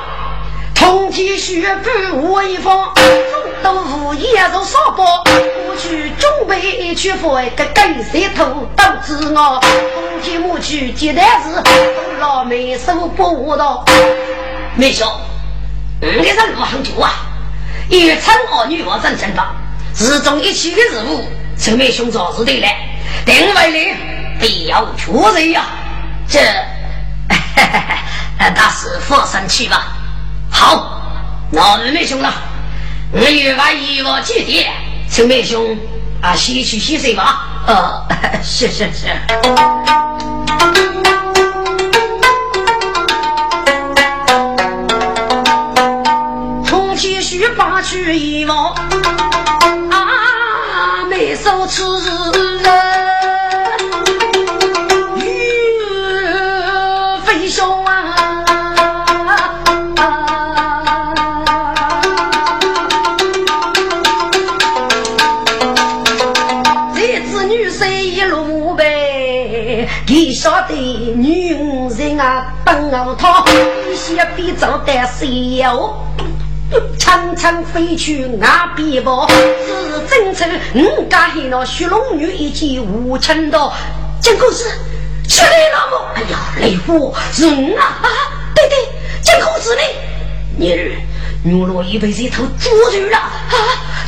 [0.80, 2.88] 通天血布威风，
[3.62, 5.22] 都无言如沙包。
[5.26, 9.60] 我去准备去佛一个跟谁头都知我。
[9.60, 11.62] 通天母去接待时，
[12.18, 13.84] 老妹手不到。
[14.74, 15.20] 没笑，
[16.00, 17.12] 你这路很久啊！
[17.90, 19.54] 一称二女我认真吧，
[19.98, 21.22] 日中一起的任务，
[21.58, 22.66] 陈妹兄早是对了。
[23.26, 23.94] 定位里
[24.40, 25.66] 必要确认呀。
[26.26, 26.40] 这，
[28.54, 29.98] 大师放生去吧。
[30.50, 31.00] 好，
[31.50, 32.32] 那二妹兄了，
[33.12, 34.70] 我有把衣服寄点，
[35.08, 35.76] 请妹兄
[36.20, 37.46] 啊洗去洗水吧。
[37.66, 39.08] 呃，是是是。
[46.66, 48.52] 从前需把去衣服，
[49.90, 51.82] 啊，没收吃
[72.20, 73.42] 啊，等我他，
[73.90, 75.96] 一些比走的谁哟？
[76.98, 83.72] 长长飞去那边跑，是真称五家黑那雪龙女一见无情的
[84.20, 84.70] 金公子，
[85.26, 85.96] 出来老母？
[86.14, 88.06] 哎呀，雷虎人啊啊！
[88.54, 88.76] 对对，
[89.22, 89.80] 金公子呢？
[90.58, 90.92] 你儿
[91.42, 93.32] 女罗已被这头捉住了啊！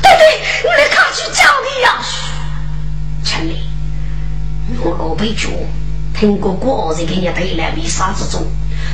[0.02, 1.98] 对对，我来赶去叫你呀！
[3.24, 3.62] 城里
[4.68, 5.50] 女罗被捉，
[6.14, 8.46] 听过过日给你带来为啥之中？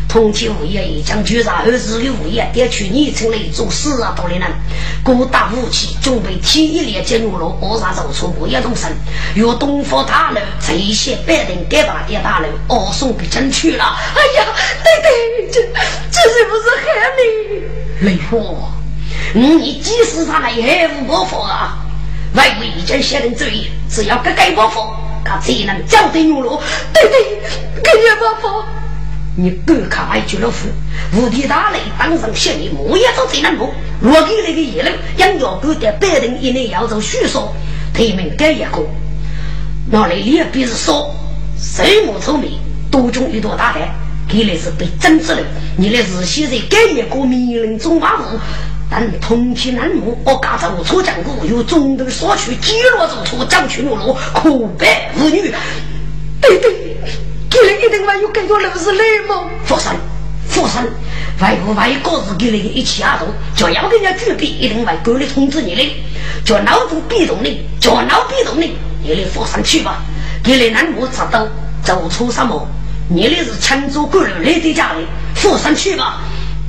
[0.07, 4.15] 通天物业已将局长儿子的物业调去你城里做事啊！
[4.17, 4.43] 多的人，
[5.03, 8.91] 各大武器准备提一列进入了二杀走出物业动身，
[9.35, 13.85] 由东方大楼这些百人改把的大楼二送给争取了。
[14.15, 14.47] 哎呀，
[14.83, 15.61] 对对，这
[16.11, 16.87] 这是不是害
[17.19, 18.07] 你？
[18.07, 18.71] 雷火，
[19.35, 21.85] 你即使他来害无报复啊！
[22.35, 24.81] 外国已经下令注意，只要改改报复，
[25.29, 26.63] 他才能交代女罗。
[26.93, 28.65] 对对，改改报复。
[29.37, 30.57] 你敢看外俱乐部，
[31.17, 33.73] 无敌大雷当上县里木也做最难过。
[34.01, 37.55] 若给那个叶楼杨家沟的百人以内要做虚说，
[37.95, 38.85] 提名改一个，
[39.93, 41.15] 那里也必是说，
[41.57, 42.59] 谁木聪明，
[42.91, 43.95] 多种一朵大海，
[44.29, 45.41] 给来是被整治了。
[45.77, 48.37] 你那是现在改一个命令中马虎，
[48.91, 54.87] 但通天难木，我家走错讲过，有中途所取，几落走错，将去落落，可悲
[55.19, 55.53] 无女。
[56.41, 56.97] 对对。
[57.51, 59.49] 给了一定还有更多人是累吗？
[59.65, 59.97] 佛山，
[60.49, 60.87] 佛山，
[61.41, 63.27] 外国外国是给了一起阿斗，
[63.57, 65.83] 就要跟人家举笔，一定会过来通知你的。
[66.45, 70.03] 叫脑子逼动你，叫脑逼动你，你来佛山去吧。
[70.45, 71.47] 给了南部查到
[71.83, 72.67] 走错什么？
[73.09, 76.21] 你的是成都过来的家里，佛山去吧。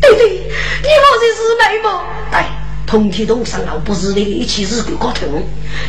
[0.02, 2.04] 对对，你莫这是美吗？
[2.32, 2.42] 对，
[2.88, 5.28] 通天洞上老不是那个一起是鬼高头，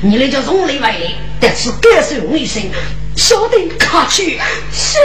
[0.02, 2.62] 你那叫从里外的，但是感受一声。
[3.16, 4.38] 小弟卡去
[4.72, 4.98] 是。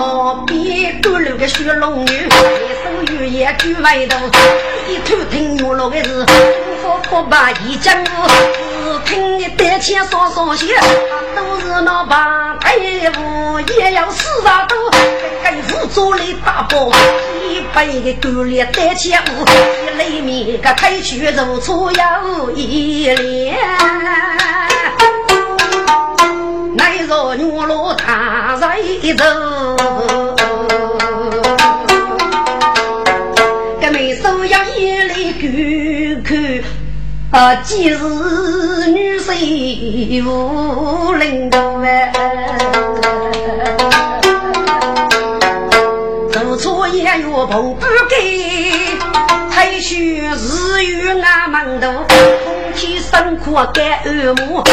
[0.00, 4.26] 我边勾勒个雪龙女，一手玉叶举外头，
[4.88, 6.26] 一头听玉落的是
[6.82, 7.94] 夫妇把一江
[9.04, 10.74] 听你单枪双双写，
[11.36, 12.70] 都是那八大
[13.12, 14.90] 夫也要四十多，
[15.44, 16.90] 跟夫做了大包，
[17.48, 19.44] 一百个勾勒单枪舞，
[19.84, 23.56] 一里面个开去如初有一连。
[26.74, 28.78] 乃若女罗他在
[29.16, 29.24] 走，
[33.80, 36.30] 这眉梢要眼泪看看，
[37.32, 37.98] 啊，几时
[38.88, 42.12] 女婿无人懂哎，
[46.32, 48.96] 做错也要碰不给，
[49.50, 51.92] 太虚日月俺门头，
[52.44, 54.64] 空气生苦干耳目。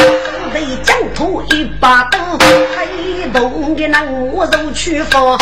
[0.53, 5.37] 被江土一把刀，黑洞的南木肉去佛，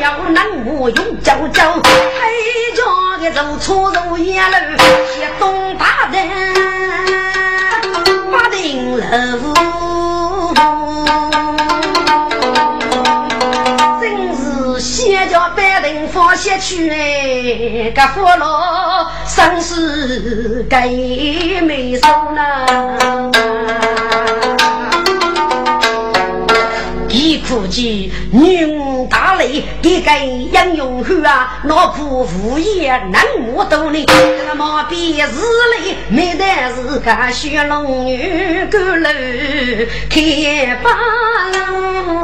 [0.00, 2.82] 要南木用脚脚，黑家
[3.22, 4.78] 的肉粗肉野路，
[5.14, 6.26] 些东大人
[14.00, 20.88] 真是先叫百人放下去哎，个佛罗生死该
[21.62, 22.06] 没收
[27.38, 27.66] 苦。
[27.66, 28.64] 计女
[29.08, 30.10] 大雷给个
[30.52, 33.22] 杨永后啊，老婆无言难
[33.52, 34.06] 我懂你，
[34.46, 35.26] 那么比日
[35.82, 39.10] 里没得是个雪龙女高楼
[40.08, 40.90] 开八
[41.52, 42.22] 楼，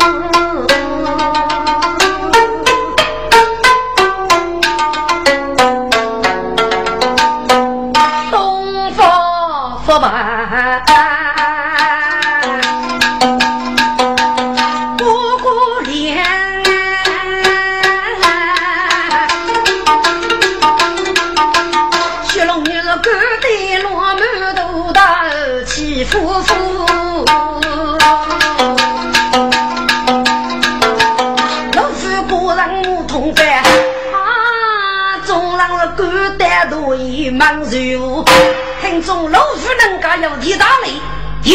[8.31, 11.12] 东方不败。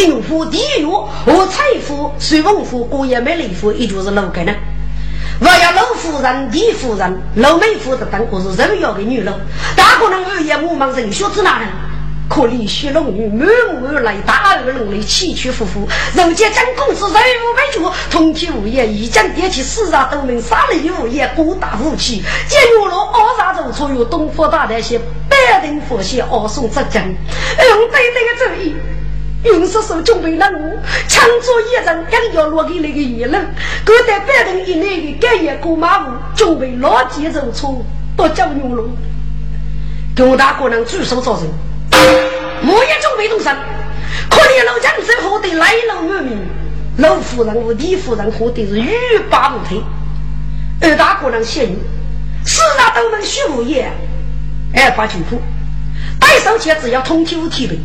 [0.08, 4.54] 地女夫地月和财富水翁夫过也没雷夫，也就是六个呢。
[5.42, 9.34] 我要老夫人、地夫人、老妹夫的等，我是人要的女人，
[9.76, 11.68] 大可能二爷我忙人学子哪能？
[12.30, 15.86] 可怜血龙女满目而来，大耳龙里起起伏伏。
[16.16, 22.24] 人间将公子人无为绝，通体无言，一将点起四杀斗名，杀了无言，孤大武器。
[22.48, 24.98] 见月落二杀走错，有东方大旦些
[25.30, 28.74] 百人佛系二送浙江，用对对的主意。
[29.48, 33.46] 用手手准备任务，抢做一人刚要落给那个野人，
[33.86, 37.84] 各在百人以内的干业过马路，准备老几走错，
[38.16, 38.90] 多叫牛龙。
[40.16, 41.44] 各大姑娘举手招人。
[42.60, 43.56] 我也准备动身，
[44.30, 46.38] 可怜老将军活得来路满面，
[46.98, 48.92] 老夫人和李夫人活得是欲
[49.30, 49.82] 罢不退。
[50.82, 51.78] 二大姑娘仙女，
[52.46, 53.92] 四大都能虚无言，
[54.76, 55.40] 二八九苦，
[56.20, 57.78] 带手钱只要通体无体本。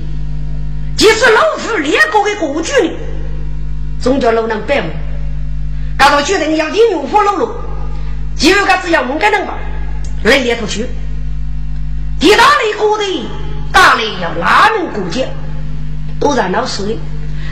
[0.96, 2.98] 即使老夫列国的国君呢，
[4.00, 4.84] 总叫老能办
[5.98, 7.54] 刚到决定要领用火喽喽，
[8.36, 9.58] 就个只要蒙个能吧，
[10.24, 10.86] 来猎头去，
[12.18, 13.04] 地大利国的。
[13.72, 15.26] 大雷要哪门过节，
[16.20, 16.94] 都在闹事。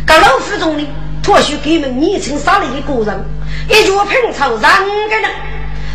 [0.07, 0.86] 搞老府中的，
[1.26, 3.24] 或许给们年轻杀了一个人，
[3.70, 5.30] 一脚平草让个人。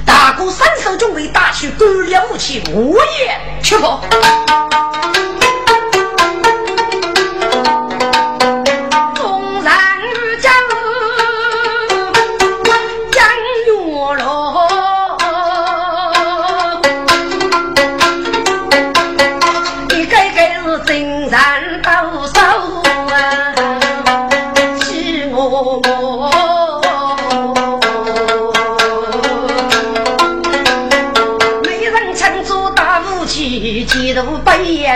[0.04, 4.02] 大哥伸手准备打去狗了武器，我也去跑。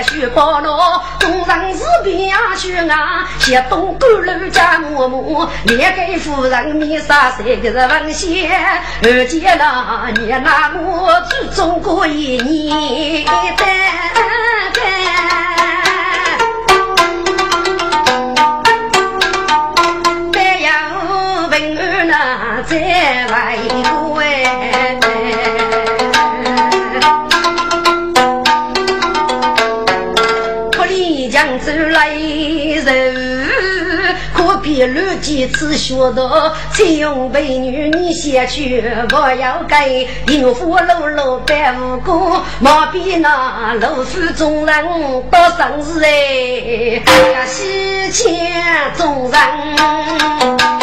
[0.04, 8.50] 去报了，东上是边去啊，斜东沟路家木木，连给夫人面纱三个是文仙，
[9.04, 13.64] 二姐了你那我祖宗过一年的。
[20.32, 20.70] 但要
[21.50, 22.78] 问儿那在
[23.32, 23.99] 外国
[34.80, 44.86] 一路几次学到，金用美女你先去，不要给银虎楼楼白无辜，莫比那老夫中人
[45.30, 48.64] 多生日哎，西钱
[48.98, 50.79] 中人。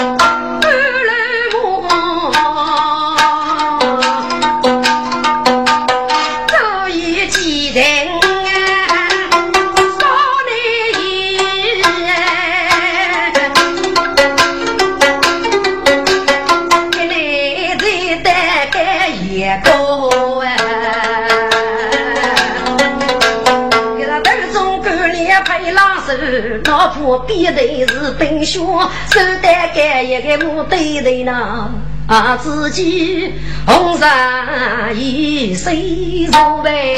[27.06, 31.70] 老婆必得是冰雪，手担干一个木对对呢，
[32.08, 33.32] 啊，自己
[33.64, 36.96] 红纱衣谁做呗？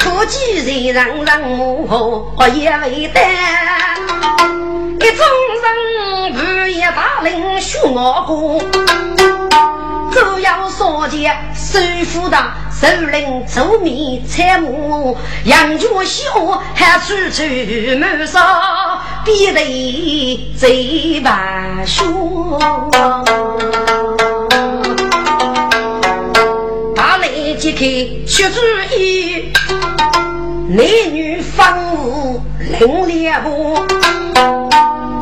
[0.00, 3.20] 可几人人人母后也未得，
[4.98, 5.24] 一众
[5.62, 8.60] 人不也大领学我过。
[10.10, 12.36] 主要所见，首府的
[12.72, 17.42] 首领周密参谋，杨家小还处处
[17.98, 22.58] 谋杀，必得贼办凶。
[26.96, 27.80] 大雷揭开
[28.26, 28.60] 血主
[28.96, 29.52] 意，
[30.68, 30.84] 男
[31.14, 32.42] 女房屋
[32.78, 33.99] 另列步。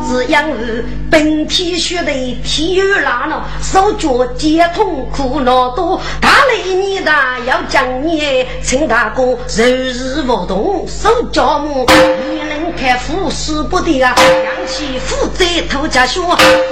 [0.09, 2.11] 是养儿本体血的
[2.43, 6.01] 体育拉了，手脚皆痛苦恼多。
[6.19, 11.85] 大雷你大要将你陈大哥日日活动手脚木，
[12.27, 14.15] 你能看护使不得啊！
[14.17, 16.19] 扬起负债头家血，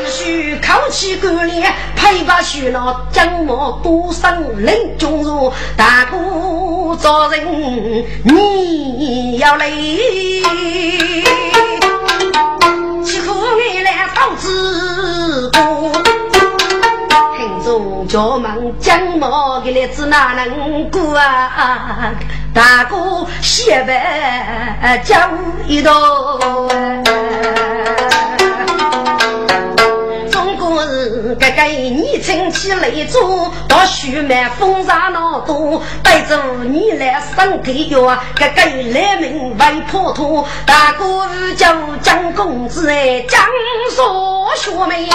[0.04, 5.54] 只需靠起干练，配把血脑将我多生人中入。
[5.76, 7.46] 大哥做人
[8.24, 10.42] 你要累。
[14.38, 15.60] 起苦你来讨子过，
[17.38, 22.14] 听众叫门江毛的日子哪能过啊？
[22.54, 25.30] 大哥写白讲
[25.68, 25.94] 一道，
[30.78, 38.02] 中国是个个你撑起雷烛，到须满风沙闹多，带着你来生地药，
[38.36, 38.62] 个个
[38.94, 43.42] 来命为破土，大哥是叫江公子哎，江
[43.90, 45.10] 所学妹，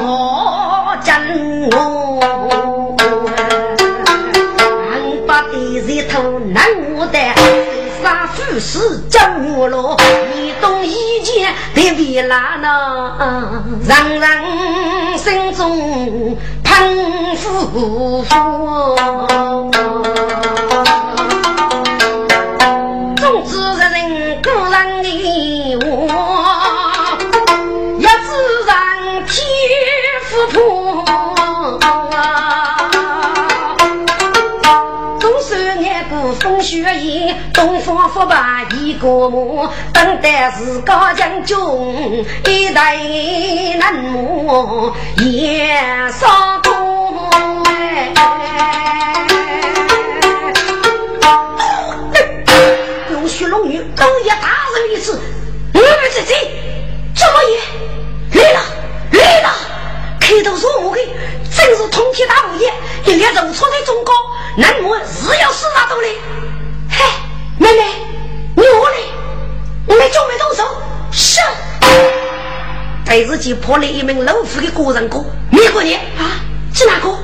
[0.00, 2.96] 我真我，
[4.90, 6.64] 俺把地日头难
[6.96, 7.18] 我的。
[8.00, 8.78] 杀富士
[9.10, 9.96] 江月落，
[11.98, 13.58] 的拉呢？
[13.86, 18.24] 让人心中喷火
[37.54, 41.56] 东方不败一个梦，等待是高将军，
[42.46, 42.96] 一代
[43.78, 45.76] 难磨也
[46.12, 46.72] 上功。
[53.10, 55.20] 龙须龙女都也大人一次，
[55.74, 56.34] 我们这这
[57.14, 58.60] 怎么也来了
[59.12, 59.50] 来了？
[60.20, 61.02] 开头说我的
[61.50, 62.72] 正是通天大物业，
[63.06, 64.12] 一列肉错在中高，
[64.56, 66.08] 难磨是要死那种的。
[67.58, 67.84] 妹妹，
[68.56, 68.96] 你我嘞？
[69.86, 70.64] 我们就没动手。
[71.10, 71.40] 是。
[73.04, 76.40] 在自己破了一名老虎的个人哥，没过年啊？
[76.74, 77.16] 是哪个？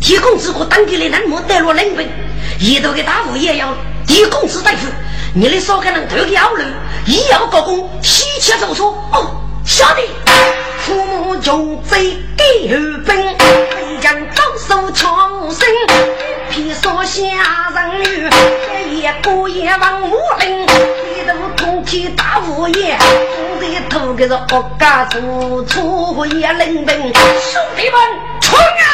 [0.00, 2.08] 提供资格当地的南模带入冷兵，
[2.60, 3.74] 一头的大物也要
[4.06, 4.86] 提供资大夫。
[5.34, 6.62] 你的少个人头个要路，
[7.06, 8.92] 一要高工，提前走错。
[9.12, 10.02] 哦，晓得。
[10.82, 15.68] 父母穷贼给后兵，飞将高手强身，
[16.50, 17.22] 披说下
[17.72, 18.28] 人女，
[18.90, 27.96] 一夜过夜望武林，一头通天大物业，我的头个是恶家处处也冷冰，兄弟们
[28.40, 28.84] 冲啊！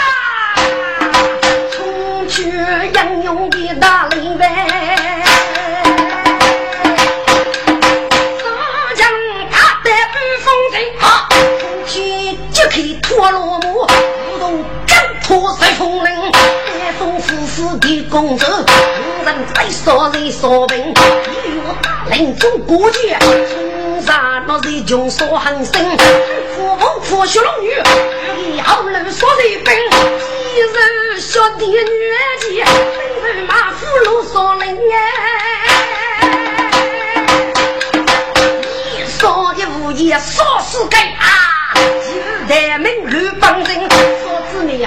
[1.72, 4.97] 冲去英勇的大林呗！
[18.10, 25.84] 公子，无人再说人说病，一月大令中国界，冲杀那是穷说狠心，
[26.56, 27.70] 虎王虎血龙女，
[28.54, 29.74] 一号人说人兵，
[30.54, 31.82] 一日小弟女儿
[32.40, 32.98] 家，飞
[33.28, 34.74] 人马虎路说人
[38.96, 41.26] 一说的无言说是该啊。
[42.48, 43.88] 台门绿帮人，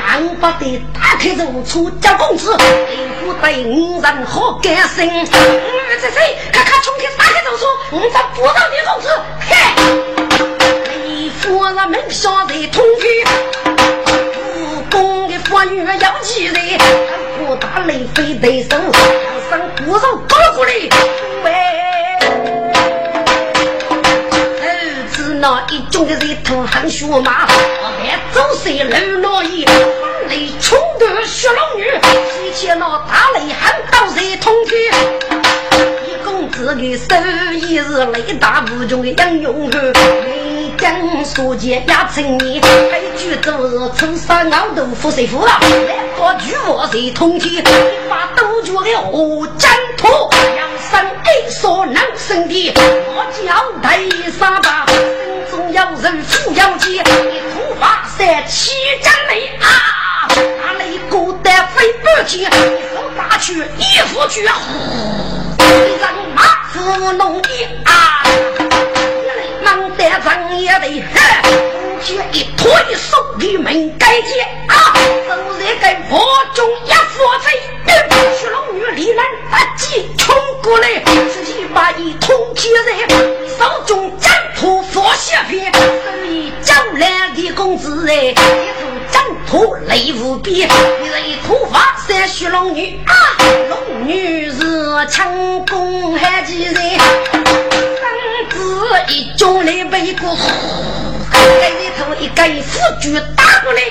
[0.08, 2.56] 俺不得打开如初交公子，
[2.90, 5.10] 你不对五人好干心。
[5.10, 5.28] 嗯，
[6.02, 6.38] 这谁？
[6.52, 9.08] 看看冲天打开就说，我咱不到你公子，
[9.48, 9.52] 嘿！
[11.06, 13.26] 你夫人门下在通天，
[14.56, 16.56] 武功的妇女要几人？
[17.38, 18.78] 不打雷飞得手，
[19.50, 20.72] 上不少高过来，
[21.44, 22.61] 喂。
[25.42, 31.86] 那一众的人头汗血马，我看走谁路老爷，风雷冲得血龙女，
[32.32, 34.94] 提起那大雷喊到谁通天？
[36.06, 37.16] 一公子的手
[37.54, 39.92] 艺是雷打无穷的英勇汉，
[40.82, 42.60] 将所见压成泥，
[42.90, 45.60] 还举着青山熬豆腐谁服了？
[45.62, 47.64] 来个巨火谁通天？
[47.64, 50.08] 一把刀脚的火战土，
[50.58, 53.92] 阳山一所能生的，我叫大
[54.40, 54.88] 沙巴。
[55.52, 58.72] 中有人扶摇剑，一头发三七
[59.04, 60.28] 丈眉啊！
[60.36, 67.50] 那雷鼓得飞半天，一手打去一副绝呼，人马扶弄的
[67.86, 68.24] 啊！
[69.72, 71.16] 忙得张也得哼，
[72.34, 74.94] 一拖一手的门盖剑啊！
[75.30, 76.20] 走在个火
[76.54, 77.48] 中一佛贼，
[78.38, 81.02] 去龙女李兰不急冲过来，
[81.32, 85.80] 自己把一通天人手中斩破佛血片，手
[86.22, 88.42] 里叫来的公子哎，一副
[89.10, 90.68] 斩破雷无边，
[91.02, 93.14] 你这一头发三须龙女啊，
[93.70, 95.34] 龙女是强
[95.66, 97.71] 攻还几人？
[99.12, 100.38] 一中来背过，
[101.34, 103.82] 在里头一个辅助打过来，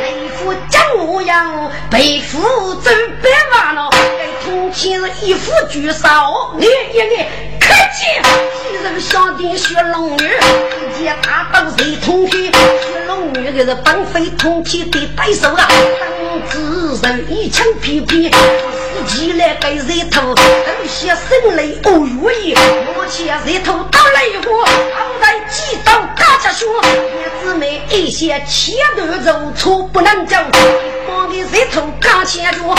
[0.00, 2.90] 雷夫将我样背负走
[3.22, 7.28] 百万了，在通天是一副巨少，你一眼。
[7.60, 12.50] 可见，几人小弟学龙女，一见大刀谁通天？
[12.50, 15.68] 学龙女可是绑飞通天的对手啊！
[16.00, 18.36] 当子人一枪劈劈，死
[19.06, 22.56] 起来给人头，有些生雷哦哟耶！
[22.96, 26.28] 我见人头打雷火，好在几刀打。
[26.38, 30.44] 家兄，叶子妹一些前头肉粗不能讲，
[31.08, 32.76] 帮给石头刚前脚，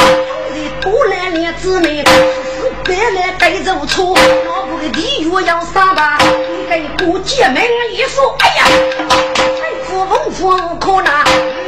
[0.53, 2.05] 你多来年姊妹，
[2.83, 6.17] 别来该肉粗，老婆的地狱要上吧，
[6.69, 8.63] 给过姐妹一说，哎呀，
[9.07, 11.23] 太夫文夫可难，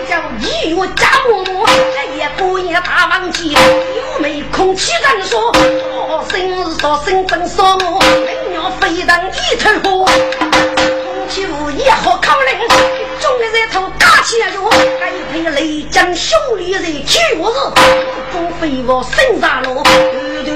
[0.10, 11.01] 叫地狱家母母，这也不也大忘记，又没空气人说，我生日说生真说我，人要飞腾一头火。
[11.32, 12.48] 起舞也好抗冷，
[13.22, 14.70] 中的人头打起来哟，
[15.00, 17.56] 该配雷将兄弟人去我日，
[18.34, 19.82] 中飞我身上路，头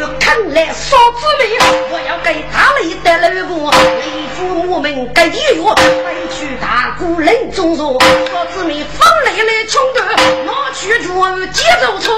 [0.02, 1.58] 头看来少滋味，
[1.90, 7.98] 我要给大雷带来个雷父母们该地狱，飞去大鼓人中说，
[8.34, 10.02] 少滋味风雷来冲的，
[10.44, 12.14] 拿去做节奏错，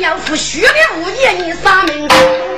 [0.00, 2.08] 要是血的物业你啥命？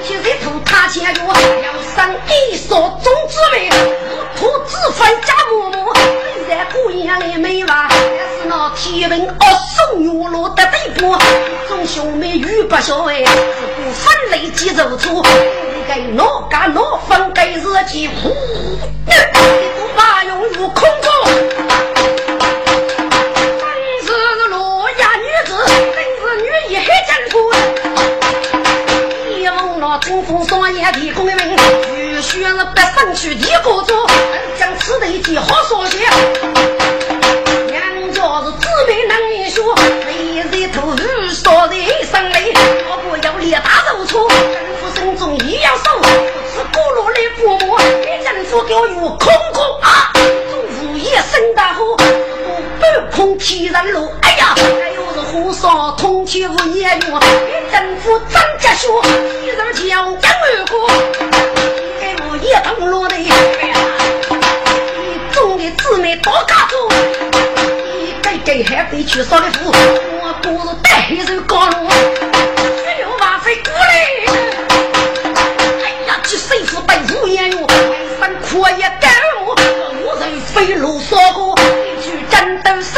[0.02, 3.70] 起人头塔前哟，要上一所种子妹，
[4.36, 5.94] 土子分家嬷嬷，
[6.46, 9.36] 虽然姑娘的美娃，但是那天文恶
[9.74, 11.16] 送月落的对不？
[11.68, 15.22] 众兄妹与不孝哎，不分雷击走出，
[15.88, 18.28] 该哪家哪分该日记呼，
[19.06, 21.79] 都把用入空中。
[32.50, 33.94] 雨雪是白身躯的国主，
[34.58, 35.98] 将此地记好说些。
[37.66, 39.74] 娘家是姊妹能说，
[40.06, 40.98] 每日头雨
[41.30, 41.78] 说人
[42.10, 42.52] 生泪，
[42.88, 44.36] 我不要力大肉粗，政
[44.80, 50.12] 府心中也要守，是古路的父母，给政府给我入空空啊！
[50.50, 54.54] 祝福一声大呼，半空天人路，哎呀！
[55.32, 58.88] 火烧通天无烟云，一政府张家学，
[59.44, 60.18] 一人叫杨二
[60.64, 60.74] 哥，
[62.32, 63.32] 我一通落泪，你
[65.32, 66.76] 种的姊妹多家族，
[67.98, 69.72] 你该给还得去烧的福，
[70.22, 74.06] 我不是带人高路，血流万飞过来，
[75.82, 77.66] 哎呀，去谁府带无烟云，为
[78.20, 79.10] 生苦也甘
[79.44, 79.56] 我，
[80.04, 80.99] 我人飞路，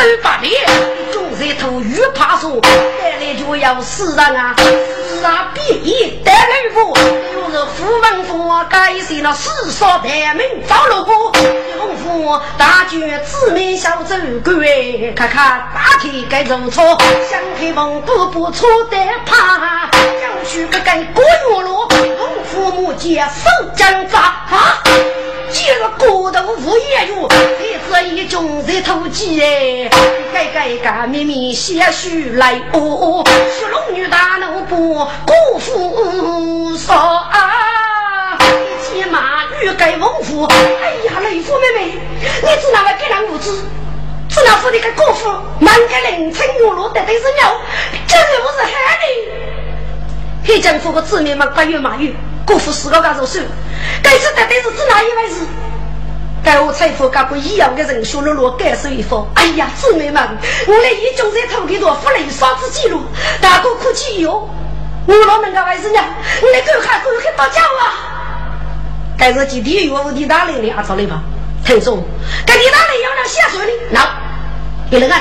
[0.03, 0.49] 战斗手把的。
[1.39, 4.55] 这头鱼怕说，带来就要死人啊！
[4.57, 5.51] 死啊！
[5.53, 6.97] 必一带来福，
[7.35, 11.33] 又是富文富，改写了世上大名造了福。
[11.33, 14.55] 丰富大举姊妹小走过，
[15.17, 16.97] 看看大体该如错，
[17.29, 18.97] 想开门步步错得
[19.27, 19.91] 怕，
[20.21, 21.89] 想去个该过月路，
[22.45, 24.83] 父母见手将扎啊！
[25.51, 27.29] 今日过度无言语，
[27.91, 29.91] 这一种在偷鸡哎！
[30.33, 33.23] 该该该秘密些许来哦，
[33.59, 38.39] 是龙女大怒不辜负说啊！
[38.81, 41.99] 骑马欲盖翁夫，哎呀，雷夫妹妹，
[42.43, 43.51] 你只哪位给人无知？
[44.29, 45.29] 只那府的个姑父，
[45.61, 47.61] 满个凌晨月落的都是鸟，
[48.07, 50.49] 这是不是害你？
[50.49, 52.11] 黑政府的子民们八月马月。
[52.47, 53.41] 国父四个干着手，
[54.03, 55.37] 该次得的是指哪一位是？
[56.45, 59.21] 该我财富干过一样的人，学了落感受一番。
[59.35, 60.21] 哎呀，姊妹们，
[60.67, 63.01] 我来一中在偷给多付了双子记录，
[63.41, 64.49] 大哥可气哟！
[65.07, 66.01] 我老能干为什么？
[66.43, 68.11] 我来看看，赶快到家啊！
[69.17, 71.23] 该是今天岳父的大人的阿找来吧？
[71.65, 71.97] 听说，
[72.45, 74.01] 该李大人要让下水的，那
[74.91, 75.21] 别人啊，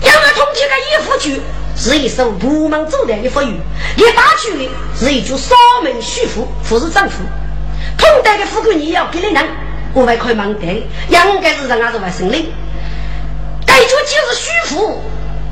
[0.00, 1.40] 要我通缉个义父去。
[1.76, 3.58] 是一首不忙走的法语，
[3.96, 7.18] 一打去的是一句扫门虚父，父是丈夫。
[7.98, 9.44] 同代的富贵你要给你人，
[9.94, 12.52] 我还可以忙得，应该是让俺子外甥女。
[13.66, 15.02] 该句既是虚父，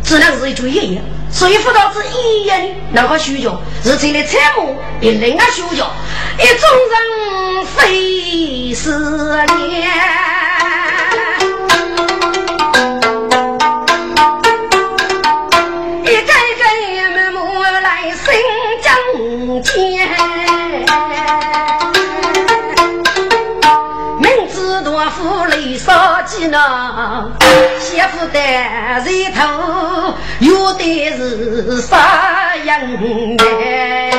[0.04, 1.02] 只能是一句爷爷。
[1.32, 3.50] 所以辅导是一言那个虚假，
[3.84, 5.86] 是这里参谋别人啊虚假，
[6.38, 8.90] 一种人非是
[9.68, 9.90] 念。
[25.90, 27.32] 夫雷少几呢？
[27.80, 32.80] 媳妇的人头有的是啥样
[33.36, 34.09] 的？